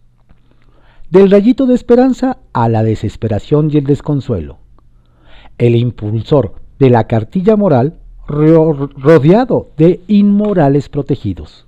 Del 1.09 1.31
rayito 1.31 1.65
de 1.65 1.75
esperanza 1.75 2.39
a 2.53 2.67
la 2.67 2.83
desesperación 2.83 3.69
y 3.71 3.77
el 3.77 3.85
desconsuelo. 3.85 4.57
El 5.57 5.75
impulsor 5.75 6.55
de 6.79 6.89
la 6.89 7.07
cartilla 7.07 7.55
moral 7.55 7.99
rodeado 8.27 9.69
de 9.77 10.01
inmorales 10.07 10.89
protegidos. 10.89 11.67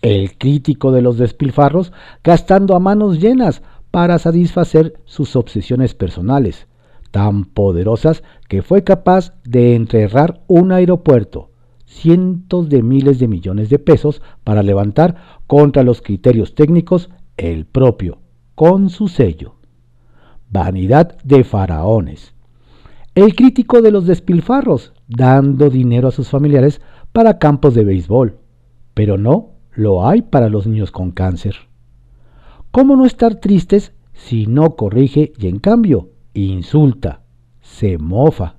El 0.00 0.38
crítico 0.38 0.92
de 0.92 1.02
los 1.02 1.18
despilfarros 1.18 1.92
gastando 2.22 2.76
a 2.76 2.80
manos 2.80 3.18
llenas 3.20 3.62
para 3.96 4.18
satisfacer 4.18 5.00
sus 5.06 5.36
obsesiones 5.36 5.94
personales, 5.94 6.66
tan 7.12 7.46
poderosas 7.46 8.22
que 8.46 8.60
fue 8.60 8.84
capaz 8.84 9.32
de 9.42 9.74
enterrar 9.74 10.42
un 10.48 10.70
aeropuerto, 10.70 11.48
cientos 11.86 12.68
de 12.68 12.82
miles 12.82 13.18
de 13.18 13.26
millones 13.26 13.70
de 13.70 13.78
pesos 13.78 14.20
para 14.44 14.62
levantar 14.62 15.16
contra 15.46 15.82
los 15.82 16.02
criterios 16.02 16.54
técnicos 16.54 17.08
el 17.38 17.64
propio, 17.64 18.18
con 18.54 18.90
su 18.90 19.08
sello. 19.08 19.54
Vanidad 20.50 21.16
de 21.24 21.42
faraones. 21.42 22.34
El 23.14 23.34
crítico 23.34 23.80
de 23.80 23.92
los 23.92 24.06
despilfarros, 24.06 24.92
dando 25.08 25.70
dinero 25.70 26.08
a 26.08 26.12
sus 26.12 26.28
familiares 26.28 26.82
para 27.14 27.38
campos 27.38 27.74
de 27.74 27.86
béisbol, 27.86 28.36
pero 28.92 29.16
no 29.16 29.52
lo 29.72 30.06
hay 30.06 30.20
para 30.20 30.50
los 30.50 30.66
niños 30.66 30.90
con 30.90 31.12
cáncer. 31.12 31.56
¿Cómo 32.76 32.94
no 32.94 33.06
estar 33.06 33.36
tristes 33.36 33.94
si 34.12 34.44
no 34.44 34.76
corrige 34.76 35.32
y 35.38 35.46
en 35.46 35.60
cambio 35.60 36.10
insulta, 36.34 37.22
se 37.62 37.96
mofa? 37.96 38.56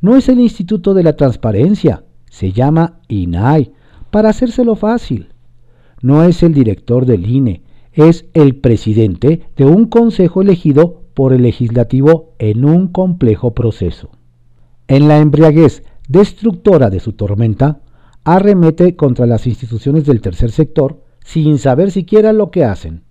No 0.00 0.16
es 0.16 0.28
el 0.28 0.38
Instituto 0.38 0.94
de 0.94 1.02
la 1.02 1.16
Transparencia, 1.16 2.04
se 2.30 2.52
llama 2.52 3.00
INAI, 3.08 3.72
para 4.12 4.28
hacérselo 4.28 4.76
fácil. 4.76 5.30
No 6.00 6.22
es 6.22 6.44
el 6.44 6.54
director 6.54 7.06
del 7.06 7.28
INE, 7.28 7.64
es 7.92 8.26
el 8.34 8.54
presidente 8.54 9.48
de 9.56 9.64
un 9.64 9.86
consejo 9.86 10.40
elegido 10.40 11.02
por 11.14 11.32
el 11.32 11.42
legislativo 11.42 12.36
en 12.38 12.64
un 12.64 12.86
complejo 12.86 13.52
proceso. 13.52 14.10
En 14.86 15.08
la 15.08 15.18
embriaguez 15.18 15.82
destructora 16.06 16.88
de 16.88 17.00
su 17.00 17.14
tormenta, 17.14 17.80
arremete 18.22 18.94
contra 18.94 19.26
las 19.26 19.48
instituciones 19.48 20.06
del 20.06 20.20
tercer 20.20 20.52
sector 20.52 21.02
sin 21.24 21.58
saber 21.58 21.90
siquiera 21.90 22.32
lo 22.32 22.52
que 22.52 22.62
hacen. 22.64 23.07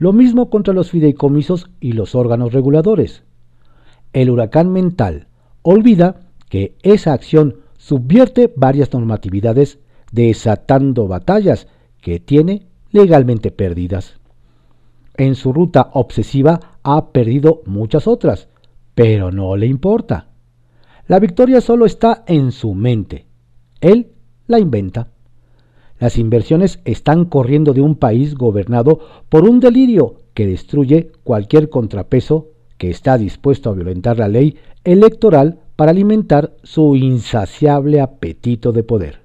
Lo 0.00 0.14
mismo 0.14 0.48
contra 0.48 0.72
los 0.72 0.90
fideicomisos 0.90 1.70
y 1.78 1.92
los 1.92 2.14
órganos 2.14 2.54
reguladores. 2.54 3.22
El 4.14 4.30
huracán 4.30 4.72
mental 4.72 5.28
olvida 5.60 6.22
que 6.48 6.74
esa 6.82 7.12
acción 7.12 7.56
subvierte 7.76 8.50
varias 8.56 8.94
normatividades 8.94 9.78
desatando 10.10 11.06
batallas 11.06 11.68
que 12.00 12.18
tiene 12.18 12.66
legalmente 12.92 13.50
perdidas. 13.50 14.18
En 15.18 15.34
su 15.34 15.52
ruta 15.52 15.90
obsesiva 15.92 16.78
ha 16.82 17.08
perdido 17.12 17.60
muchas 17.66 18.08
otras, 18.08 18.48
pero 18.94 19.30
no 19.30 19.54
le 19.54 19.66
importa. 19.66 20.28
La 21.08 21.18
victoria 21.18 21.60
solo 21.60 21.84
está 21.84 22.24
en 22.26 22.52
su 22.52 22.72
mente. 22.72 23.26
Él 23.82 24.12
la 24.46 24.58
inventa. 24.58 25.08
Las 26.00 26.16
inversiones 26.16 26.80
están 26.86 27.26
corriendo 27.26 27.74
de 27.74 27.82
un 27.82 27.94
país 27.94 28.34
gobernado 28.34 29.00
por 29.28 29.48
un 29.48 29.60
delirio 29.60 30.16
que 30.32 30.46
destruye 30.46 31.12
cualquier 31.22 31.68
contrapeso 31.68 32.48
que 32.78 32.88
está 32.88 33.18
dispuesto 33.18 33.68
a 33.68 33.74
violentar 33.74 34.18
la 34.18 34.26
ley 34.26 34.56
electoral 34.82 35.60
para 35.76 35.90
alimentar 35.90 36.54
su 36.62 36.96
insaciable 36.96 38.00
apetito 38.00 38.72
de 38.72 38.82
poder. 38.82 39.20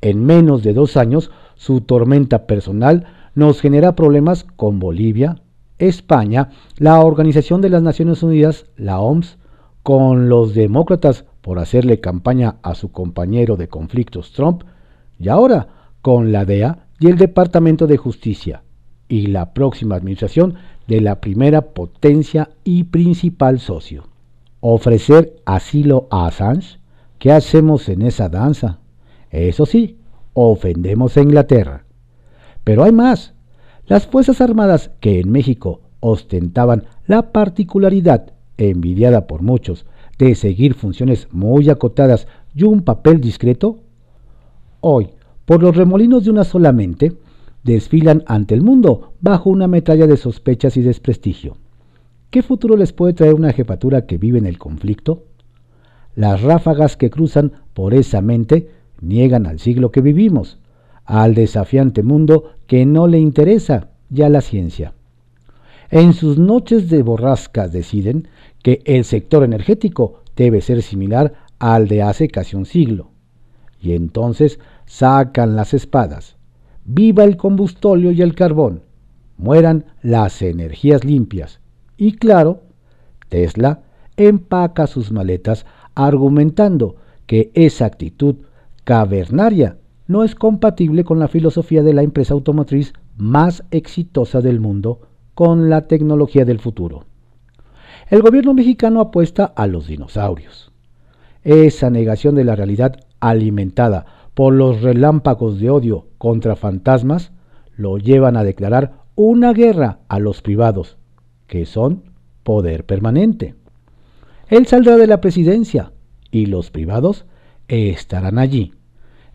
En 0.00 0.24
menos 0.24 0.64
de 0.64 0.72
dos 0.72 0.96
años, 0.96 1.30
su 1.54 1.82
tormenta 1.82 2.46
personal 2.46 3.06
nos 3.36 3.60
genera 3.60 3.94
problemas 3.94 4.44
con 4.56 4.80
Bolivia, 4.80 5.40
España, 5.78 6.50
la 6.78 7.00
Organización 7.00 7.60
de 7.60 7.70
las 7.70 7.82
Naciones 7.82 8.24
Unidas, 8.24 8.66
la 8.76 8.98
OMS, 8.98 9.38
con 9.84 10.28
los 10.28 10.52
demócratas 10.54 11.24
por 11.42 11.60
hacerle 11.60 12.00
campaña 12.00 12.56
a 12.62 12.74
su 12.74 12.90
compañero 12.90 13.56
de 13.56 13.68
conflictos 13.68 14.32
Trump, 14.32 14.64
y 15.20 15.28
ahora 15.28 15.68
con 16.02 16.32
la 16.32 16.44
DEA 16.44 16.86
y 16.98 17.06
el 17.06 17.16
Departamento 17.16 17.86
de 17.86 17.98
Justicia, 17.98 18.62
y 19.08 19.26
la 19.26 19.52
próxima 19.52 19.96
administración 19.96 20.54
de 20.88 21.00
la 21.00 21.20
primera 21.20 21.62
potencia 21.62 22.50
y 22.64 22.84
principal 22.84 23.58
socio 23.60 24.10
ofrecer 24.60 25.36
asilo 25.44 26.06
a 26.10 26.26
Assange? 26.26 26.78
¿Qué 27.18 27.32
hacemos 27.32 27.88
en 27.88 28.02
esa 28.02 28.28
danza? 28.28 28.78
Eso 29.30 29.66
sí, 29.66 29.98
ofendemos 30.32 31.16
a 31.16 31.22
Inglaterra. 31.22 31.84
Pero 32.64 32.84
hay 32.84 32.92
más. 32.92 33.34
Las 33.86 34.06
Fuerzas 34.06 34.40
Armadas 34.40 34.90
que 35.00 35.20
en 35.20 35.30
México 35.30 35.80
ostentaban 36.00 36.84
la 37.06 37.32
particularidad, 37.32 38.32
envidiada 38.56 39.26
por 39.26 39.42
muchos, 39.42 39.86
de 40.18 40.34
seguir 40.34 40.74
funciones 40.74 41.28
muy 41.30 41.68
acotadas 41.70 42.26
y 42.54 42.64
un 42.64 42.82
papel 42.82 43.20
discreto, 43.20 43.80
hoy, 44.80 45.10
por 45.44 45.62
los 45.62 45.76
remolinos 45.76 46.24
de 46.24 46.30
una 46.30 46.44
sola 46.44 46.72
mente, 46.72 47.12
desfilan 47.62 48.22
ante 48.26 48.54
el 48.54 48.62
mundo 48.62 49.12
bajo 49.20 49.50
una 49.50 49.66
metralla 49.66 50.06
de 50.06 50.16
sospechas 50.16 50.76
y 50.76 50.82
desprestigio. 50.82 51.56
¿Qué 52.30 52.42
futuro 52.42 52.76
les 52.76 52.92
puede 52.92 53.12
traer 53.12 53.34
una 53.34 53.52
jefatura 53.52 54.06
que 54.06 54.18
vive 54.18 54.38
en 54.38 54.46
el 54.46 54.58
conflicto? 54.58 55.24
Las 56.14 56.42
ráfagas 56.42 56.96
que 56.96 57.10
cruzan 57.10 57.52
por 57.74 57.94
esa 57.94 58.20
mente 58.20 58.70
niegan 59.00 59.46
al 59.46 59.58
siglo 59.58 59.90
que 59.90 60.00
vivimos, 60.00 60.58
al 61.04 61.34
desafiante 61.34 62.02
mundo 62.02 62.52
que 62.66 62.86
no 62.86 63.06
le 63.06 63.18
interesa 63.18 63.88
ya 64.10 64.28
la 64.28 64.40
ciencia. 64.40 64.92
En 65.90 66.12
sus 66.12 66.38
noches 66.38 66.88
de 66.88 67.02
borrascas 67.02 67.72
deciden 67.72 68.28
que 68.62 68.80
el 68.84 69.04
sector 69.04 69.42
energético 69.42 70.22
debe 70.36 70.60
ser 70.60 70.82
similar 70.82 71.34
al 71.58 71.88
de 71.88 72.02
hace 72.02 72.28
casi 72.28 72.54
un 72.54 72.64
siglo. 72.64 73.10
Y 73.80 73.92
entonces 73.92 74.60
sacan 74.86 75.56
las 75.56 75.74
espadas. 75.74 76.36
Viva 76.84 77.24
el 77.24 77.36
combustóleo 77.36 78.10
y 78.10 78.22
el 78.22 78.34
carbón. 78.34 78.82
Mueran 79.38 79.86
las 80.02 80.42
energías 80.42 81.04
limpias. 81.04 81.60
Y 81.96 82.12
claro, 82.12 82.62
Tesla 83.28 83.82
empaca 84.16 84.86
sus 84.86 85.12
maletas 85.12 85.64
argumentando 85.94 86.96
que 87.26 87.50
esa 87.54 87.86
actitud 87.86 88.36
cavernaria 88.84 89.78
no 90.06 90.24
es 90.24 90.34
compatible 90.34 91.04
con 91.04 91.18
la 91.18 91.28
filosofía 91.28 91.82
de 91.82 91.94
la 91.94 92.02
empresa 92.02 92.34
automotriz 92.34 92.92
más 93.16 93.62
exitosa 93.70 94.40
del 94.40 94.60
mundo 94.60 95.02
con 95.34 95.70
la 95.70 95.86
tecnología 95.86 96.44
del 96.44 96.58
futuro. 96.58 97.04
El 98.08 98.22
gobierno 98.22 98.52
mexicano 98.52 99.00
apuesta 99.00 99.44
a 99.44 99.68
los 99.68 99.86
dinosaurios. 99.86 100.72
Esa 101.44 101.90
negación 101.90 102.34
de 102.34 102.44
la 102.44 102.56
realidad 102.56 102.96
alimentada 103.20 104.06
por 104.34 104.54
los 104.54 104.82
relámpagos 104.82 105.60
de 105.60 105.70
odio 105.70 106.06
contra 106.18 106.56
fantasmas 106.56 107.32
lo 107.76 107.98
llevan 107.98 108.36
a 108.36 108.44
declarar 108.44 109.00
una 109.14 109.52
guerra 109.52 110.00
a 110.08 110.18
los 110.18 110.42
privados 110.42 110.96
que 111.46 111.66
son 111.66 112.04
poder 112.42 112.84
permanente. 112.84 113.54
Él 114.48 114.66
saldrá 114.66 114.96
de 114.96 115.06
la 115.06 115.20
presidencia 115.20 115.92
y 116.30 116.46
los 116.46 116.70
privados 116.70 117.26
estarán 117.68 118.38
allí. 118.38 118.72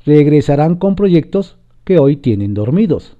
Regresarán 0.05 0.75
con 0.75 0.95
proyectos 0.95 1.57
que 1.83 1.99
hoy 1.99 2.17
tienen 2.17 2.53
dormidos. 2.53 3.17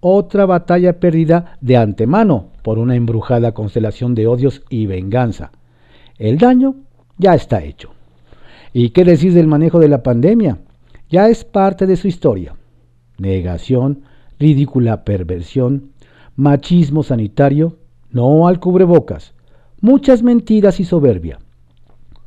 Otra 0.00 0.46
batalla 0.46 1.00
perdida 1.00 1.56
de 1.60 1.76
antemano 1.76 2.50
por 2.62 2.78
una 2.78 2.94
embrujada 2.94 3.52
constelación 3.52 4.14
de 4.14 4.26
odios 4.26 4.62
y 4.68 4.86
venganza. 4.86 5.52
El 6.18 6.38
daño 6.38 6.76
ya 7.16 7.34
está 7.34 7.64
hecho. 7.64 7.97
¿Y 8.72 8.90
qué 8.90 9.04
decir 9.04 9.32
del 9.32 9.46
manejo 9.46 9.78
de 9.78 9.88
la 9.88 10.02
pandemia? 10.02 10.58
Ya 11.08 11.28
es 11.28 11.44
parte 11.44 11.86
de 11.86 11.96
su 11.96 12.08
historia. 12.08 12.56
Negación, 13.18 14.02
ridícula 14.38 15.04
perversión, 15.04 15.92
machismo 16.36 17.02
sanitario 17.02 17.78
no 18.10 18.46
al 18.46 18.58
cubrebocas, 18.60 19.34
muchas 19.80 20.22
mentiras 20.22 20.80
y 20.80 20.84
soberbia. 20.84 21.38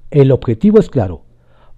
El 0.09 0.31
objetivo 0.31 0.79
es 0.79 0.89
claro, 0.89 1.23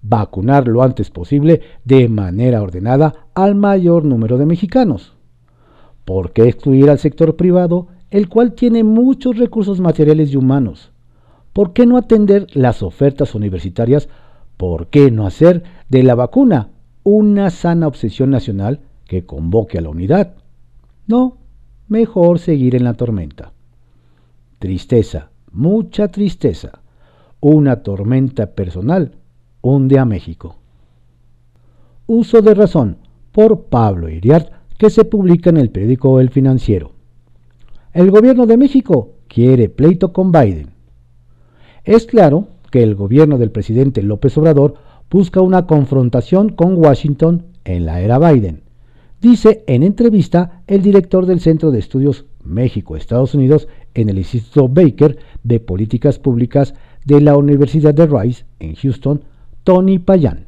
vacunar 0.02 0.68
lo 0.68 0.82
antes 0.82 1.10
posible 1.10 1.62
de 1.84 2.08
manera 2.08 2.62
ordenada 2.62 3.28
al 3.34 3.54
mayor 3.54 4.04
número 4.04 4.36
de 4.36 4.46
mexicanos. 4.46 5.14
¿Por 6.04 6.32
qué 6.32 6.48
excluir 6.48 6.90
al 6.90 6.98
sector 6.98 7.36
privado, 7.36 7.86
el 8.10 8.28
cual 8.28 8.52
tiene 8.52 8.84
muchos 8.84 9.38
recursos 9.38 9.80
materiales 9.80 10.32
y 10.32 10.36
humanos? 10.36 10.92
¿Por 11.52 11.72
qué 11.72 11.86
no 11.86 11.96
atender 11.96 12.46
las 12.52 12.82
ofertas 12.82 13.34
universitarias? 13.34 14.08
¿Por 14.56 14.88
qué 14.88 15.10
no 15.10 15.26
hacer 15.26 15.64
de 15.88 16.02
la 16.02 16.14
vacuna 16.14 16.70
una 17.02 17.50
sana 17.50 17.86
obsesión 17.86 18.30
nacional 18.30 18.80
que 19.06 19.24
convoque 19.24 19.78
a 19.78 19.80
la 19.80 19.90
unidad? 19.90 20.34
No, 21.06 21.38
mejor 21.88 22.38
seguir 22.38 22.74
en 22.74 22.84
la 22.84 22.94
tormenta. 22.94 23.52
Tristeza, 24.58 25.30
mucha 25.52 26.08
tristeza. 26.08 26.80
Una 27.40 27.82
tormenta 27.82 28.54
personal 28.54 29.16
hunde 29.60 29.98
a 29.98 30.04
México. 30.04 30.56
Uso 32.06 32.40
de 32.40 32.54
razón 32.54 32.98
por 33.32 33.64
Pablo 33.64 34.08
Iriart 34.08 34.50
que 34.78 34.90
se 34.90 35.04
publica 35.04 35.50
en 35.50 35.58
el 35.58 35.70
periódico 35.70 36.20
El 36.20 36.30
Financiero. 36.30 36.92
El 37.92 38.10
gobierno 38.10 38.46
de 38.46 38.56
México 38.56 39.12
quiere 39.28 39.68
pleito 39.68 40.12
con 40.12 40.32
Biden. 40.32 40.70
Es 41.84 42.06
claro 42.06 42.48
que 42.74 42.82
el 42.82 42.96
gobierno 42.96 43.38
del 43.38 43.52
presidente 43.52 44.02
López 44.02 44.36
Obrador 44.36 44.74
busca 45.08 45.40
una 45.40 45.64
confrontación 45.64 46.48
con 46.48 46.76
Washington 46.76 47.44
en 47.64 47.86
la 47.86 48.00
era 48.00 48.18
Biden, 48.18 48.62
dice 49.22 49.62
en 49.68 49.84
entrevista 49.84 50.62
el 50.66 50.82
director 50.82 51.24
del 51.24 51.38
Centro 51.38 51.70
de 51.70 51.78
Estudios 51.78 52.24
México-Estados 52.42 53.32
Unidos 53.36 53.68
en 53.94 54.08
el 54.08 54.18
Instituto 54.18 54.66
Baker 54.66 55.16
de 55.44 55.60
Políticas 55.60 56.18
Públicas 56.18 56.74
de 57.04 57.20
la 57.20 57.36
Universidad 57.36 57.94
de 57.94 58.08
Rice 58.08 58.44
en 58.58 58.74
Houston, 58.74 59.22
Tony 59.62 60.00
Payan. 60.00 60.46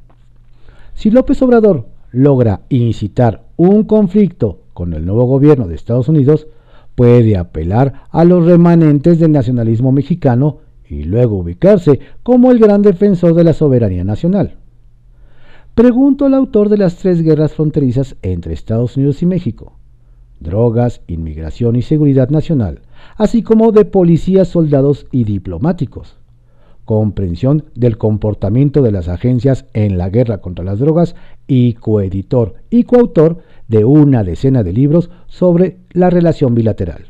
Si 0.95 1.13
López 1.13 1.41
Obrador 1.43 1.87
logra 2.11 2.63
incitar 2.71 3.45
un 3.57 3.85
conflicto 3.85 4.63
con 4.73 4.95
el 4.95 5.07
nuevo 5.07 5.27
gobierno 5.27 5.69
de 5.69 5.77
Estados 5.77 6.09
Unidos, 6.09 6.49
puede 6.97 7.37
apelar 7.37 8.03
a 8.11 8.25
los 8.25 8.45
remanentes 8.45 9.21
del 9.21 9.31
nacionalismo 9.31 9.93
mexicano 9.93 10.66
y 10.89 11.05
luego 11.05 11.37
ubicarse 11.37 12.01
como 12.23 12.51
el 12.51 12.59
gran 12.59 12.83
defensor 12.83 13.35
de 13.35 13.45
la 13.45 13.53
soberanía 13.53 14.05
nacional. 14.05 14.57
Pregunto 15.75 16.27
al 16.27 16.35
autor 16.35 16.69
de 16.69 16.79
las 16.79 16.97
tres 16.97 17.23
guerras 17.23 17.53
fronterizas 17.53 18.17
entre 18.23 18.55
Estados 18.55 18.97
Unidos 18.97 19.23
y 19.23 19.27
México, 19.27 19.75
drogas, 20.41 21.03
inmigración 21.07 21.77
y 21.77 21.83
seguridad 21.83 22.31
nacional, 22.31 22.81
así 23.17 23.43
como 23.43 23.73
de 23.73 23.85
policías, 23.85 24.49
soldados 24.49 25.07
y 25.13 25.25
diplomáticos 25.25 26.17
comprensión 26.87 27.65
del 27.75 27.99
comportamiento 27.99 28.81
de 28.81 28.93
las 28.93 29.09
agencias 29.09 29.67
en 29.75 29.99
la 29.99 30.09
guerra 30.09 30.39
contra 30.39 30.65
las 30.65 30.79
drogas 30.79 31.17
y 31.47 31.75
coeditor 31.75 32.55
y 32.71 32.85
coautor 32.85 33.43
de 33.69 33.85
una 33.85 34.25
decena 34.25 34.63
de 34.63 34.73
libros 34.73 35.11
sobre 35.27 35.79
la 35.91 36.09
relación 36.09 36.55
bilateral. 36.55 37.07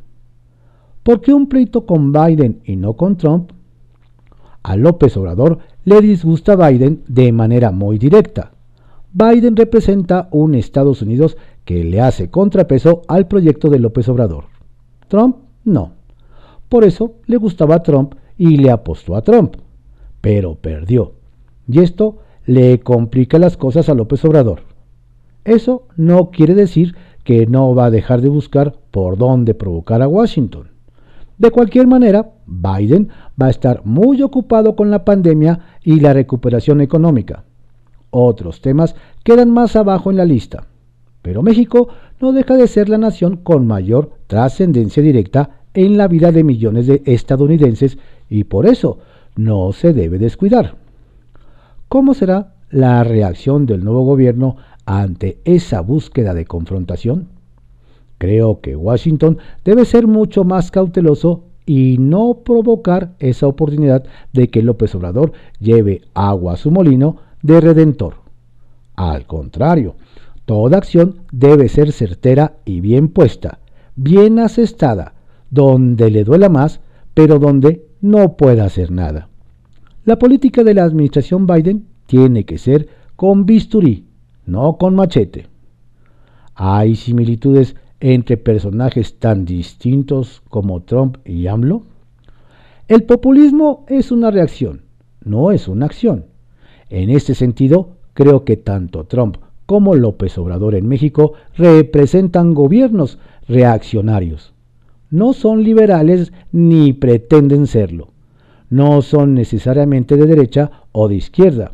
¿Por 1.03 1.21
qué 1.21 1.33
un 1.33 1.49
pleito 1.49 1.87
con 1.87 2.11
Biden 2.11 2.63
y 2.65 2.75
no 2.75 2.95
con 2.95 3.17
Trump? 3.17 3.53
A 4.67 4.75
López 4.75 5.17
Obrador 5.17 5.59
le 5.85 6.01
disgusta 6.01 6.57
Biden 6.57 7.05
de 7.07 7.31
manera 7.31 7.71
muy 7.71 7.99
directa. 7.99 8.51
Biden 9.13 9.55
representa 9.55 10.29
un 10.33 10.57
Estados 10.57 11.03
Unidos 11.03 11.37
que 11.65 11.85
le 11.85 12.01
hace 12.01 12.31
contrapeso 12.31 13.03
al 13.07 13.29
proyecto 13.29 13.71
de 13.71 13.79
López 13.79 14.09
Obrador. 14.09 14.47
Trump 15.07 15.37
no. 15.63 15.93
Por 16.69 16.83
eso 16.83 17.15
le 17.27 17.37
gustaba 17.37 17.77
a 17.77 17.83
Trump 17.85 18.15
y 18.37 18.57
le 18.57 18.73
apostó 18.73 19.15
a 19.15 19.23
Trump 19.23 19.57
pero 20.27 20.57
perdió. 20.57 21.13
Y 21.69 21.79
esto 21.79 22.19
le 22.47 22.81
complica 22.81 23.39
las 23.39 23.57
cosas 23.57 23.89
a 23.89 23.95
López 23.95 24.25
Obrador. 24.25 24.63
Eso 25.45 25.85
no 25.97 26.33
quiere 26.33 26.55
decir 26.55 26.97
que 27.23 27.47
no 27.47 27.77
va 27.77 27.85
a 27.85 27.91
dejar 27.93 28.23
de 28.23 28.29
buscar 28.29 28.75
por 28.91 29.19
dónde 29.19 29.55
provocar 29.55 30.03
a 30.03 30.09
Washington. 30.09 30.71
De 31.39 31.53
cualquier 31.53 31.87
manera, 31.87 32.33
Biden 32.47 33.09
va 33.41 33.47
a 33.47 33.51
estar 33.51 33.83
muy 33.85 34.23
ocupado 34.23 34.77
con 34.77 34.91
la 34.91 35.05
pandemia 35.05 35.61
y 35.83 36.01
la 36.01 36.13
recuperación 36.13 36.81
económica. 36.81 37.45
Otros 38.11 38.61
temas 38.61 38.95
quedan 39.25 39.51
más 39.51 39.77
abajo 39.77 40.11
en 40.11 40.17
la 40.17 40.25
lista. 40.25 40.67
Pero 41.23 41.43
México 41.43 41.89
no 42.21 42.33
deja 42.33 42.57
de 42.57 42.69
ser 42.69 42.89
la 42.89 42.99
nación 42.99 43.39
con 43.39 43.67
mayor 43.67 44.13
trascendencia 44.27 45.03
directa 45.03 45.63
en 45.75 45.99
la 45.99 46.09
vida 46.09 46.33
de 46.33 46.45
millones 46.45 46.87
de 46.87 47.03
estadounidenses 47.05 47.99
y 48.31 48.45
por 48.45 48.67
eso 48.67 48.99
no 49.37 49.73
se 49.73 49.93
debe 49.93 50.19
descuidar. 50.19 50.77
¿Cómo 51.89 52.15
será 52.15 52.55
la 52.71 53.05
reacción 53.05 53.67
del 53.67 53.85
nuevo 53.85 54.05
gobierno 54.05 54.57
ante 54.87 55.41
esa 55.45 55.81
búsqueda 55.81 56.33
de 56.33 56.47
confrontación? 56.47 57.29
Creo 58.19 58.61
que 58.61 58.75
Washington 58.75 59.39
debe 59.65 59.85
ser 59.85 60.07
mucho 60.07 60.45
más 60.45 60.71
cauteloso 60.71 61.45
y 61.67 61.99
no 61.99 62.43
provocar 62.45 63.15
esa 63.19 63.49
oportunidad 63.49 64.05
de 64.33 64.49
que 64.49 64.63
López 64.63 64.95
Obrador 64.95 65.33
lleve 65.59 66.03
agua 66.15 66.55
a 66.55 66.57
su 66.57 66.71
molino 66.71 67.17
de 67.43 67.61
redentor. 67.61 68.15
Al 68.95 69.27
contrario, 69.27 69.97
toda 70.47 70.79
acción 70.79 71.17
debe 71.33 71.69
ser 71.69 71.91
certera 71.93 72.55
y 72.65 72.81
bien 72.81 73.09
puesta, 73.09 73.59
bien 73.97 74.39
asestada, 74.39 75.15
donde 75.51 76.11
le 76.11 76.25
duela 76.25 76.49
más, 76.49 76.81
pero 77.15 77.39
donde 77.39 77.85
no 78.01 78.37
pueda 78.37 78.65
hacer 78.65 78.91
nada. 78.91 79.29
La 80.05 80.19
política 80.19 80.63
de 80.63 80.75
la 80.75 80.85
administración 80.85 81.47
Biden 81.47 81.87
tiene 82.07 82.45
que 82.45 82.59
ser 82.59 82.89
con 83.17 83.45
bisturí, 83.45 84.07
no 84.47 84.77
con 84.77 84.95
machete. 84.95 85.49
¿Hay 86.55 86.95
similitudes 86.95 87.75
entre 88.01 88.37
personajes 88.37 89.19
tan 89.19 89.45
distintos 89.45 90.43
como 90.49 90.83
Trump 90.83 91.19
y 91.25 91.47
AMLO? 91.47 91.83
El 92.89 93.05
populismo 93.05 93.85
es 93.89 94.13
una 94.13 94.31
reacción, 94.31 94.83
no 95.25 95.53
es 95.53 95.69
una 95.69 95.87
acción. 95.87 96.27
En 96.89 97.11
este 97.11 97.35
sentido, 97.35 97.97
creo 98.15 98.45
que 98.45 98.57
tanto 98.57 99.05
Trump 99.05 99.39
como 99.67 99.95
López 99.95 100.39
Obrador 100.39 100.75
en 100.75 100.87
México 100.87 101.33
representan 101.57 102.55
gobiernos 102.55 103.19
reaccionarios. 103.49 104.55
No 105.11 105.33
son 105.33 105.65
liberales 105.65 106.33
ni 106.53 106.93
pretenden 106.93 107.67
serlo 107.67 108.09
no 108.71 109.03
son 109.03 109.35
necesariamente 109.35 110.17
de 110.17 110.27
derecha 110.27 110.71
o 110.93 111.09
de 111.09 111.17
izquierda, 111.17 111.73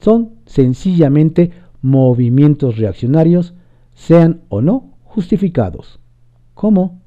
son 0.00 0.34
sencillamente 0.46 1.50
movimientos 1.82 2.76
reaccionarios, 2.76 3.54
sean 3.94 4.42
o 4.48 4.60
no 4.60 4.90
justificados. 5.08 5.98
¿Cómo? 6.54 7.00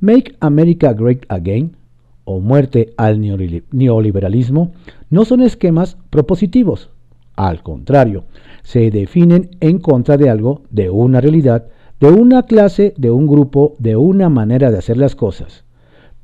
Make 0.00 0.34
America 0.40 0.92
Great 0.92 1.24
Again 1.28 1.76
o 2.24 2.40
muerte 2.40 2.92
al 2.96 3.20
neoliberalismo 3.20 4.72
no 5.10 5.24
son 5.24 5.42
esquemas 5.42 5.96
propositivos. 6.10 6.90
Al 7.36 7.62
contrario, 7.62 8.24
se 8.62 8.90
definen 8.90 9.50
en 9.60 9.78
contra 9.78 10.16
de 10.16 10.28
algo, 10.28 10.62
de 10.70 10.90
una 10.90 11.20
realidad, 11.20 11.68
de 12.00 12.08
una 12.08 12.42
clase, 12.44 12.94
de 12.96 13.10
un 13.10 13.26
grupo, 13.26 13.76
de 13.78 13.96
una 13.96 14.28
manera 14.28 14.70
de 14.70 14.78
hacer 14.78 14.96
las 14.96 15.14
cosas, 15.14 15.64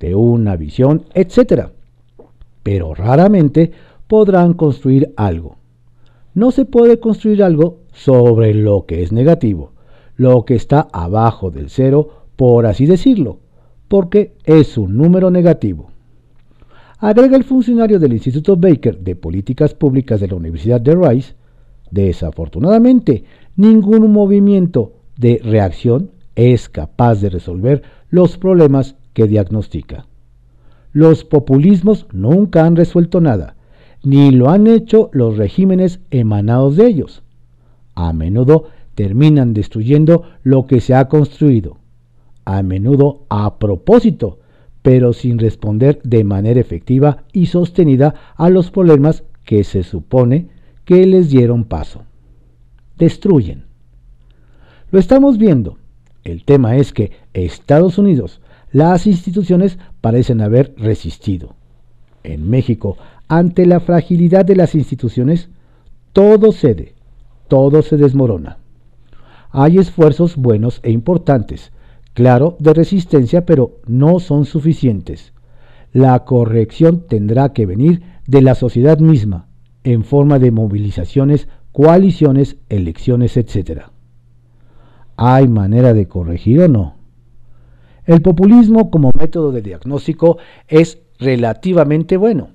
de 0.00 0.14
una 0.14 0.56
visión, 0.56 1.04
etc 1.14 1.70
pero 2.68 2.92
raramente 2.92 3.72
podrán 4.08 4.52
construir 4.52 5.14
algo. 5.16 5.56
No 6.34 6.50
se 6.50 6.66
puede 6.66 7.00
construir 7.00 7.42
algo 7.42 7.78
sobre 7.94 8.52
lo 8.52 8.84
que 8.84 9.02
es 9.02 9.10
negativo, 9.10 9.72
lo 10.18 10.44
que 10.44 10.56
está 10.56 10.88
abajo 10.92 11.50
del 11.50 11.70
cero, 11.70 12.26
por 12.36 12.66
así 12.66 12.84
decirlo, 12.84 13.38
porque 13.86 14.34
es 14.44 14.76
un 14.76 14.96
número 14.96 15.30
negativo. 15.30 15.90
Agrega 16.98 17.36
el 17.36 17.44
funcionario 17.44 18.00
del 18.00 18.12
Instituto 18.12 18.56
Baker 18.56 18.98
de 18.98 19.14
Políticas 19.14 19.72
Públicas 19.74 20.20
de 20.20 20.26
la 20.28 20.34
Universidad 20.34 20.80
de 20.80 20.96
Rice, 20.96 21.34
desafortunadamente, 21.92 23.24
ningún 23.56 24.10
movimiento 24.10 24.94
de 25.16 25.40
reacción 25.42 26.10
es 26.34 26.68
capaz 26.68 27.20
de 27.20 27.30
resolver 27.30 27.82
los 28.10 28.36
problemas 28.36 28.96
que 29.12 29.28
diagnostica. 29.28 30.06
Los 30.92 31.24
populismos 31.24 32.06
nunca 32.12 32.64
han 32.64 32.74
resuelto 32.74 33.20
nada, 33.20 33.54
ni 34.02 34.32
lo 34.32 34.50
han 34.50 34.66
hecho 34.66 35.10
los 35.12 35.36
regímenes 35.36 36.00
emanados 36.10 36.74
de 36.76 36.86
ellos. 36.86 37.22
A 37.94 38.12
menudo 38.12 38.66
terminan 38.98 39.54
destruyendo 39.54 40.24
lo 40.42 40.66
que 40.66 40.80
se 40.80 40.92
ha 40.92 41.06
construido, 41.06 41.76
a 42.44 42.64
menudo 42.64 43.26
a 43.28 43.60
propósito, 43.60 44.40
pero 44.82 45.12
sin 45.12 45.38
responder 45.38 46.00
de 46.02 46.24
manera 46.24 46.58
efectiva 46.58 47.22
y 47.32 47.46
sostenida 47.46 48.16
a 48.34 48.50
los 48.50 48.72
problemas 48.72 49.22
que 49.44 49.62
se 49.62 49.84
supone 49.84 50.48
que 50.84 51.06
les 51.06 51.30
dieron 51.30 51.62
paso. 51.62 52.06
Destruyen. 52.96 53.66
Lo 54.90 54.98
estamos 54.98 55.38
viendo. 55.38 55.78
El 56.24 56.42
tema 56.42 56.74
es 56.74 56.92
que 56.92 57.12
Estados 57.34 57.98
Unidos, 57.98 58.40
las 58.72 59.06
instituciones 59.06 59.78
parecen 60.00 60.40
haber 60.40 60.74
resistido. 60.76 61.54
En 62.24 62.50
México, 62.50 62.96
ante 63.28 63.64
la 63.64 63.78
fragilidad 63.78 64.44
de 64.44 64.56
las 64.56 64.74
instituciones, 64.74 65.50
todo 66.12 66.50
cede, 66.50 66.94
todo 67.46 67.82
se 67.82 67.96
desmorona. 67.96 68.58
Hay 69.50 69.78
esfuerzos 69.78 70.36
buenos 70.36 70.80
e 70.82 70.90
importantes, 70.90 71.72
claro, 72.12 72.56
de 72.58 72.74
resistencia, 72.74 73.46
pero 73.46 73.80
no 73.86 74.20
son 74.20 74.44
suficientes. 74.44 75.32
La 75.92 76.24
corrección 76.24 77.06
tendrá 77.08 77.54
que 77.54 77.64
venir 77.64 78.02
de 78.26 78.42
la 78.42 78.54
sociedad 78.54 78.98
misma, 78.98 79.46
en 79.84 80.04
forma 80.04 80.38
de 80.38 80.50
movilizaciones, 80.50 81.48
coaliciones, 81.72 82.56
elecciones, 82.68 83.38
etc. 83.38 83.84
¿Hay 85.16 85.48
manera 85.48 85.94
de 85.94 86.06
corregir 86.08 86.60
o 86.60 86.68
no? 86.68 86.96
El 88.04 88.20
populismo 88.20 88.90
como 88.90 89.12
método 89.18 89.50
de 89.50 89.62
diagnóstico 89.62 90.36
es 90.66 90.98
relativamente 91.18 92.18
bueno, 92.18 92.50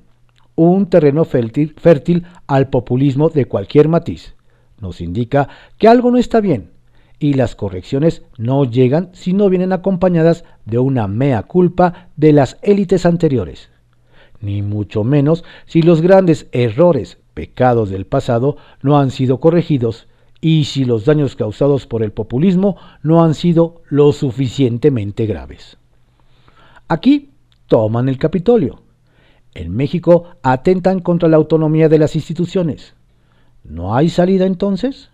un 0.55 0.85
terreno 0.87 1.25
fértil, 1.25 1.73
fértil, 1.75 2.25
al 2.45 2.69
populismo 2.69 3.29
de 3.29 3.45
cualquier 3.45 3.87
matiz. 3.87 4.35
Nos 4.79 5.01
indica 5.01 5.49
que 5.79 5.87
algo 5.87 6.11
no 6.11 6.17
está 6.19 6.39
bien 6.39 6.72
y 7.23 7.35
las 7.35 7.55
correcciones 7.55 8.23
no 8.37 8.65
llegan 8.65 9.09
si 9.13 9.31
no 9.31 9.47
vienen 9.47 9.71
acompañadas 9.71 10.43
de 10.65 10.77
una 10.77 11.07
mea 11.07 11.43
culpa 11.43 12.09
de 12.17 12.33
las 12.33 12.57
élites 12.61 13.05
anteriores, 13.05 13.69
ni 14.41 14.61
mucho 14.61 15.05
menos 15.05 15.45
si 15.65 15.83
los 15.83 16.01
grandes 16.01 16.49
errores, 16.51 17.19
pecados 17.33 17.89
del 17.89 18.05
pasado 18.05 18.57
no 18.81 18.99
han 18.99 19.09
sido 19.09 19.39
corregidos 19.39 20.09
y 20.41 20.65
si 20.65 20.83
los 20.83 21.05
daños 21.05 21.37
causados 21.37 21.87
por 21.87 22.03
el 22.03 22.11
populismo 22.11 22.75
no 23.03 23.23
han 23.23 23.35
sido 23.35 23.83
lo 23.87 24.11
suficientemente 24.11 25.25
graves. 25.25 25.77
Aquí 26.89 27.29
toman 27.67 28.09
el 28.09 28.17
Capitolio. 28.17 28.81
En 29.53 29.73
México 29.73 30.25
atentan 30.43 30.99
contra 30.99 31.29
la 31.29 31.37
autonomía 31.37 31.87
de 31.87 31.99
las 31.99 32.17
instituciones. 32.17 32.95
¿No 33.63 33.95
hay 33.95 34.09
salida 34.09 34.45
entonces? 34.45 35.12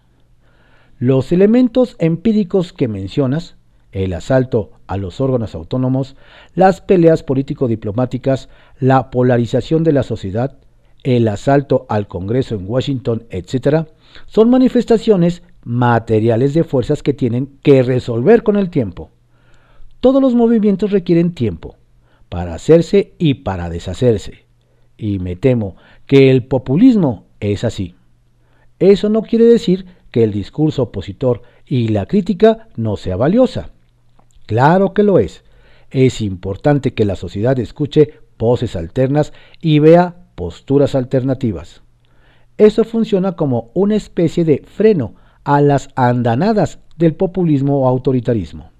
Los 1.00 1.32
elementos 1.32 1.96
empíricos 2.00 2.74
que 2.74 2.90
mencionas, 2.90 3.56
el 3.94 4.12
asalto 4.12 4.72
a 4.86 4.98
los 4.98 5.22
órganos 5.22 5.56
autónomos, 5.56 6.18
las 6.56 6.82
peleas 6.82 7.24
político-diplomáticas, 7.24 8.50
la 8.82 9.10
polarización 9.10 9.86
de 9.86 9.94
la 9.94 10.04
sociedad, 10.04 10.58
el 11.04 11.30
asalto 11.30 11.86
al 11.88 12.10
Congreso 12.10 12.56
en 12.56 12.66
Washington, 12.68 13.24
etc., 13.30 13.88
son 14.26 14.50
manifestaciones 14.50 15.42
materiales 15.64 16.54
de 16.54 16.66
fuerzas 16.66 17.02
que 17.02 17.14
tienen 17.14 17.48
que 17.64 17.82
resolver 17.82 18.44
con 18.44 18.58
el 18.58 18.70
tiempo. 18.70 19.10
Todos 20.02 20.22
los 20.22 20.36
movimientos 20.36 20.92
requieren 20.92 21.34
tiempo 21.34 21.78
para 22.28 22.54
hacerse 22.54 23.14
y 23.18 23.36
para 23.36 23.70
deshacerse. 23.70 24.48
Y 24.98 25.20
me 25.20 25.38
temo 25.38 25.78
que 26.08 26.30
el 26.30 26.46
populismo 26.46 27.28
es 27.40 27.64
así. 27.64 27.96
Eso 28.80 29.08
no 29.10 29.22
quiere 29.22 29.46
decir 29.46 29.86
que 30.12 30.24
el 30.24 30.32
discurso 30.32 30.84
opositor 30.84 31.41
y 31.65 31.89
la 31.89 32.06
crítica 32.06 32.67
no 32.76 32.98
sea 32.98 33.15
valiosa. 33.15 33.69
Claro 34.45 34.93
que 34.93 35.04
lo 35.04 35.19
es. 35.19 35.43
Es 35.91 36.22
importante 36.22 36.93
que 36.93 37.06
la 37.06 37.15
sociedad 37.15 37.58
escuche 37.60 38.19
voces 38.38 38.76
alternas 38.76 39.34
y 39.62 39.80
vea 39.80 40.15
posturas 40.36 40.95
alternativas. 40.95 41.82
Eso 42.58 42.84
funciona 42.84 43.34
como 43.34 43.72
una 43.74 43.95
especie 43.95 44.45
de 44.45 44.63
freno 44.65 45.15
a 45.43 45.62
las 45.62 45.89
andanadas 45.95 46.80
del 46.98 47.15
populismo 47.15 47.82
o 47.82 47.88
autoritarismo. 47.88 48.72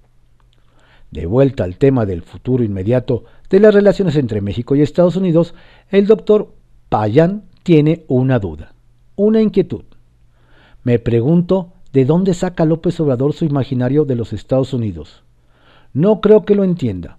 De 1.10 1.26
vuelta 1.26 1.64
al 1.64 1.76
tema 1.76 2.06
del 2.06 2.22
futuro 2.22 2.62
inmediato 2.62 3.24
de 3.48 3.58
las 3.58 3.74
relaciones 3.74 4.16
entre 4.16 4.40
México 4.40 4.76
y 4.76 4.82
Estados 4.82 5.16
Unidos, 5.16 5.54
el 5.90 6.06
doctor 6.06 6.54
Payan 6.88 7.44
tiene 7.62 8.04
una 8.08 8.38
duda, 8.38 8.74
una 9.16 9.40
inquietud. 9.40 9.84
Me 10.82 10.98
pregunto 10.98 11.72
de 11.92 12.04
dónde 12.04 12.34
saca 12.34 12.64
López 12.64 12.98
Obrador 13.00 13.32
su 13.32 13.44
imaginario 13.44 14.04
de 14.04 14.16
los 14.16 14.32
Estados 14.32 14.72
Unidos. 14.72 15.22
No 15.92 16.20
creo 16.20 16.44
que 16.44 16.54
lo 16.54 16.64
entienda. 16.64 17.18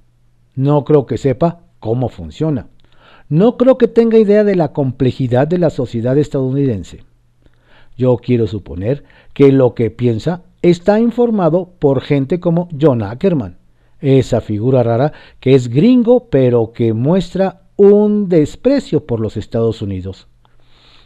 No 0.56 0.84
creo 0.84 1.06
que 1.06 1.17
sepa 1.17 1.62
cómo 1.80 2.10
funciona. 2.10 2.67
No 3.30 3.58
creo 3.58 3.78
que 3.78 3.88
tenga 3.88 4.17
idea 4.17 4.43
de 4.43 4.56
la 4.56 4.74
complejidad 4.74 5.47
de 5.47 5.58
la 5.58 5.69
sociedad 5.69 6.17
estadounidense. 6.17 7.04
Yo 7.97 8.17
quiero 8.17 8.47
suponer 8.47 9.04
que 9.34 9.52
lo 9.52 9.76
que 9.76 9.91
piensa 9.91 10.43
está 10.62 11.00
informado 11.00 11.69
por 11.80 12.02
gente 12.02 12.39
como 12.39 12.67
John 12.80 13.04
Ackerman, 13.04 13.58
esa 14.00 14.41
figura 14.41 14.84
rara 14.84 15.13
que 15.39 15.56
es 15.56 15.69
gringo 15.69 16.28
pero 16.30 16.71
que 16.74 16.93
muestra 16.93 17.62
un 17.76 18.28
desprecio 18.30 19.06
por 19.06 19.19
los 19.19 19.38
Estados 19.38 19.82
Unidos. 19.82 20.28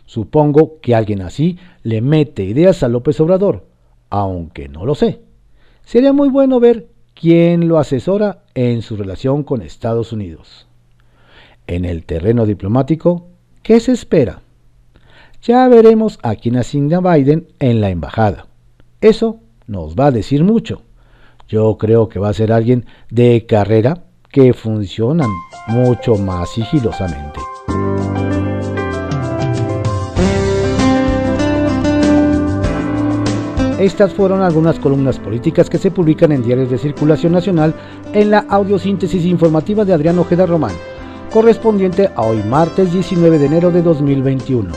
Supongo 0.05 0.79
que 0.81 0.95
alguien 0.95 1.21
así 1.21 1.57
le 1.83 2.01
mete 2.01 2.43
ideas 2.43 2.83
a 2.83 2.87
López 2.87 3.19
Obrador, 3.19 3.65
aunque 4.09 4.69
no 4.69 4.85
lo 4.85 4.95
sé. 4.95 5.21
Sería 5.83 6.13
muy 6.13 6.29
bueno 6.29 6.59
ver 6.59 6.87
quién 7.13 7.67
lo 7.67 7.79
asesora 7.79 8.43
en 8.53 8.81
su 8.81 8.95
relación 8.95 9.43
con 9.43 9.61
Estados 9.61 10.13
Unidos. 10.13 10.67
En 11.67 11.85
el 11.85 12.05
terreno 12.05 12.45
diplomático, 12.45 13.27
¿qué 13.63 13.79
se 13.79 13.91
espera? 13.91 14.41
Ya 15.41 15.67
veremos 15.67 16.19
a 16.23 16.35
quién 16.35 16.57
asigna 16.57 17.01
Biden 17.01 17.47
en 17.59 17.81
la 17.81 17.89
embajada. 17.89 18.47
Eso 19.01 19.39
nos 19.67 19.95
va 19.95 20.07
a 20.07 20.11
decir 20.11 20.43
mucho. 20.43 20.81
Yo 21.47 21.77
creo 21.77 22.09
que 22.09 22.19
va 22.19 22.29
a 22.29 22.33
ser 22.33 22.51
alguien 22.51 22.85
de 23.09 23.45
carrera 23.45 24.03
que 24.31 24.53
funcionan 24.53 25.29
mucho 25.67 26.15
más 26.15 26.49
sigilosamente. 26.49 27.44
Estas 33.85 34.15
fueron 34.15 34.41
algunas 34.41 34.79
columnas 34.79 35.19
políticas 35.19 35.69
que 35.69 35.77
se 35.77 35.91
publican 35.91 36.31
en 36.31 36.41
diarios 36.41 36.71
de 36.71 36.79
circulación 36.79 37.33
nacional 37.33 37.75
en 38.13 38.31
la 38.31 38.39
audiosíntesis 38.49 39.23
informativa 39.25 39.85
de 39.85 39.93
Adrián 39.93 40.17
Ojeda 40.17 40.47
Román 40.47 40.71
correspondiente 41.31 42.09
a 42.15 42.23
hoy 42.23 42.41
martes 42.43 42.91
19 42.91 43.37
de 43.37 43.45
enero 43.45 43.69
de 43.69 43.83
2021. 43.83 44.73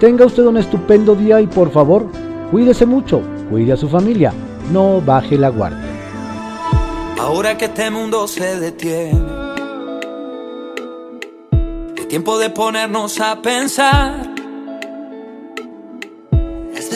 Tenga 0.00 0.26
usted 0.26 0.42
un 0.42 0.56
estupendo 0.56 1.14
día 1.14 1.40
y 1.40 1.46
por 1.46 1.70
favor, 1.70 2.10
cuídese 2.50 2.86
mucho, 2.86 3.22
cuide 3.48 3.74
a 3.74 3.76
su 3.76 3.88
familia, 3.88 4.32
no 4.72 5.00
baje 5.00 5.38
la 5.38 5.50
guardia. 5.50 5.78
Ahora 7.20 7.56
que 7.56 7.66
este 7.66 7.88
mundo 7.88 8.26
se 8.26 8.58
detiene, 8.58 9.22
es 11.96 12.08
tiempo 12.08 12.36
de 12.40 12.50
ponernos 12.50 13.20
a 13.20 13.40
pensar. 13.42 14.29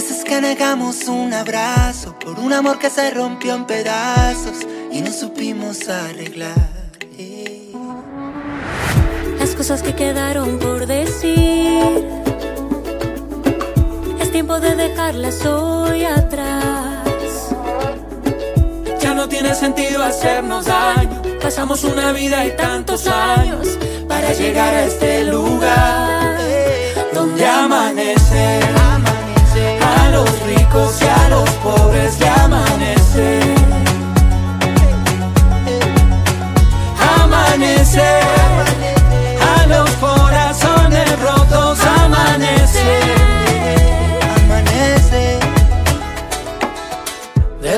Las 0.04 0.10
veces 0.10 0.24
que 0.26 0.40
negamos 0.42 1.08
un 1.08 1.32
abrazo 1.32 2.18
por 2.18 2.38
un 2.38 2.52
amor 2.52 2.78
que 2.78 2.90
se 2.90 3.10
rompió 3.10 3.54
en 3.54 3.64
pedazos 3.64 4.58
y 4.92 5.00
no 5.00 5.10
supimos 5.10 5.88
arreglar 5.88 6.74
cosas 9.56 9.82
que 9.82 9.94
quedaron 9.94 10.58
por 10.58 10.86
decir. 10.86 12.04
Es 14.20 14.30
tiempo 14.30 14.60
de 14.60 14.74
dejarlas 14.76 15.46
hoy 15.46 16.04
atrás. 16.04 17.54
Ya 19.00 19.14
no 19.14 19.26
tiene 19.26 19.54
sentido 19.54 20.02
hacernos 20.02 20.66
daño. 20.66 21.22
Pasamos 21.40 21.82
una 21.84 22.12
vida 22.12 22.44
y 22.44 22.50
tantos 22.56 23.06
años 23.06 23.78
para 24.08 24.34
llegar 24.34 24.74
a 24.74 24.84
este 24.84 25.24
lugar 25.24 26.38
donde 27.14 27.46
amanece. 27.46 28.23
A 30.54 30.60
los 30.60 30.62
ricos 30.62 31.02
y 31.02 31.06
a 31.06 31.28
los 31.28 31.50
pobres 31.50 32.18
le 32.20 32.28
amanece. 32.28 33.40
Amanece. 37.22 38.20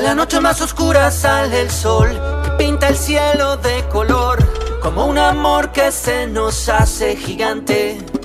la 0.03 0.15
noche 0.15 0.39
más 0.39 0.61
oscura 0.61 1.11
sale 1.11 1.61
el 1.61 1.69
sol 1.69 2.07
pinta 2.57 2.87
el 2.87 2.95
cielo 2.95 3.57
de 3.57 3.83
color 3.89 4.37
como 4.81 5.05
un 5.05 5.17
amor 5.17 5.73
que 5.73 5.91
se 5.91 6.27
nos 6.27 6.69
hace 6.69 7.17
gigante. 7.17 8.16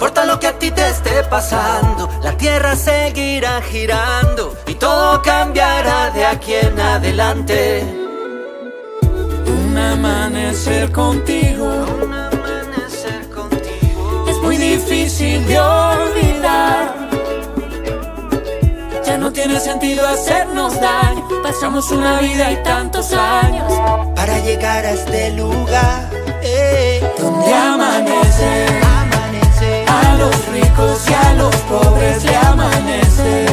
Importa 0.00 0.24
lo 0.24 0.40
que 0.40 0.46
a 0.46 0.58
ti 0.58 0.70
te 0.70 0.88
esté 0.88 1.22
pasando, 1.24 2.08
la 2.22 2.32
tierra 2.32 2.74
seguirá 2.74 3.60
girando 3.60 4.56
y 4.66 4.72
todo 4.76 5.20
cambiará 5.20 6.08
de 6.08 6.24
aquí 6.24 6.54
en 6.54 6.80
adelante. 6.80 7.84
Un 9.46 9.76
amanecer 9.76 10.90
contigo, 10.90 11.66
un 12.02 12.14
amanecer 12.14 13.28
contigo 13.28 14.24
es 14.26 14.38
muy 14.38 14.56
difícil 14.56 15.46
de 15.46 15.60
olvidar 15.60 17.00
no 19.20 19.30
tiene 19.30 19.60
sentido 19.60 20.06
hacernos 20.08 20.80
daño. 20.80 21.28
Pasamos 21.42 21.90
una 21.90 22.20
vida 22.20 22.52
y 22.52 22.62
tantos 22.62 23.12
años 23.12 23.70
para 24.16 24.38
llegar 24.38 24.86
a 24.86 24.92
este 24.92 25.32
lugar 25.32 26.08
eh, 26.42 27.02
donde 27.18 27.52
amanece. 27.52 28.89
A 30.02 30.14
los 30.14 30.46
ricos 30.48 30.98
y 31.08 31.14
a 31.14 31.34
los 31.34 31.54
pobres 31.70 32.24
le 32.24 32.36
amanece. 32.36 33.46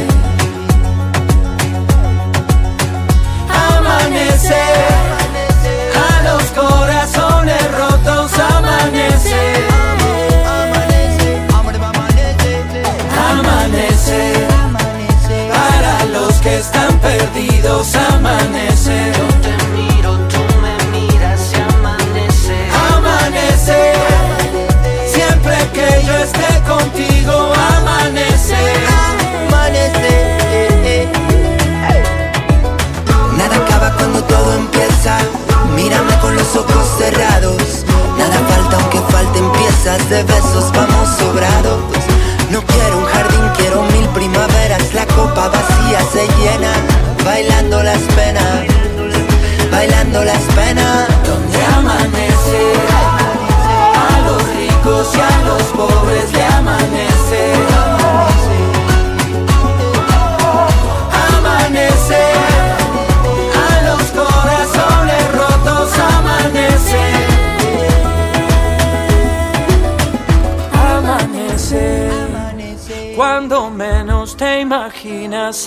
Amanece. 3.69 4.63
A 6.09 6.23
los 6.23 6.43
corazones 6.61 7.71
rotos 7.71 8.31
amanece. 8.55 9.41
Amanece. 13.29 14.47
Para 15.51 16.05
los 16.05 16.33
que 16.35 16.57
están 16.57 16.99
perdidos 16.99 17.95
amanece. 17.95 18.76
Mírame 35.73 36.19
con 36.19 36.35
los 36.35 36.55
ojos 36.55 36.85
cerrados. 36.97 37.85
Nada 38.17 38.37
falta 38.49 38.77
aunque 38.77 38.99
falten 39.09 39.49
piezas 39.53 40.09
de 40.09 40.23
besos, 40.23 40.71
vamos 40.73 41.09
sobrados. 41.17 41.81
No 42.51 42.61
quiero 42.61 42.96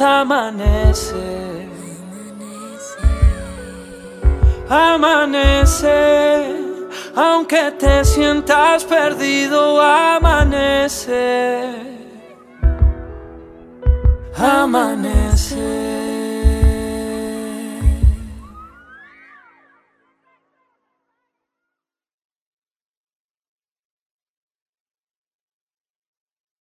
amanece. 0.01 1.69
Amanece. 4.69 5.91
Aunque 7.15 7.73
te 7.79 8.05
sientas 8.05 8.85
perdido. 8.85 9.81
Amanece. 9.81 11.21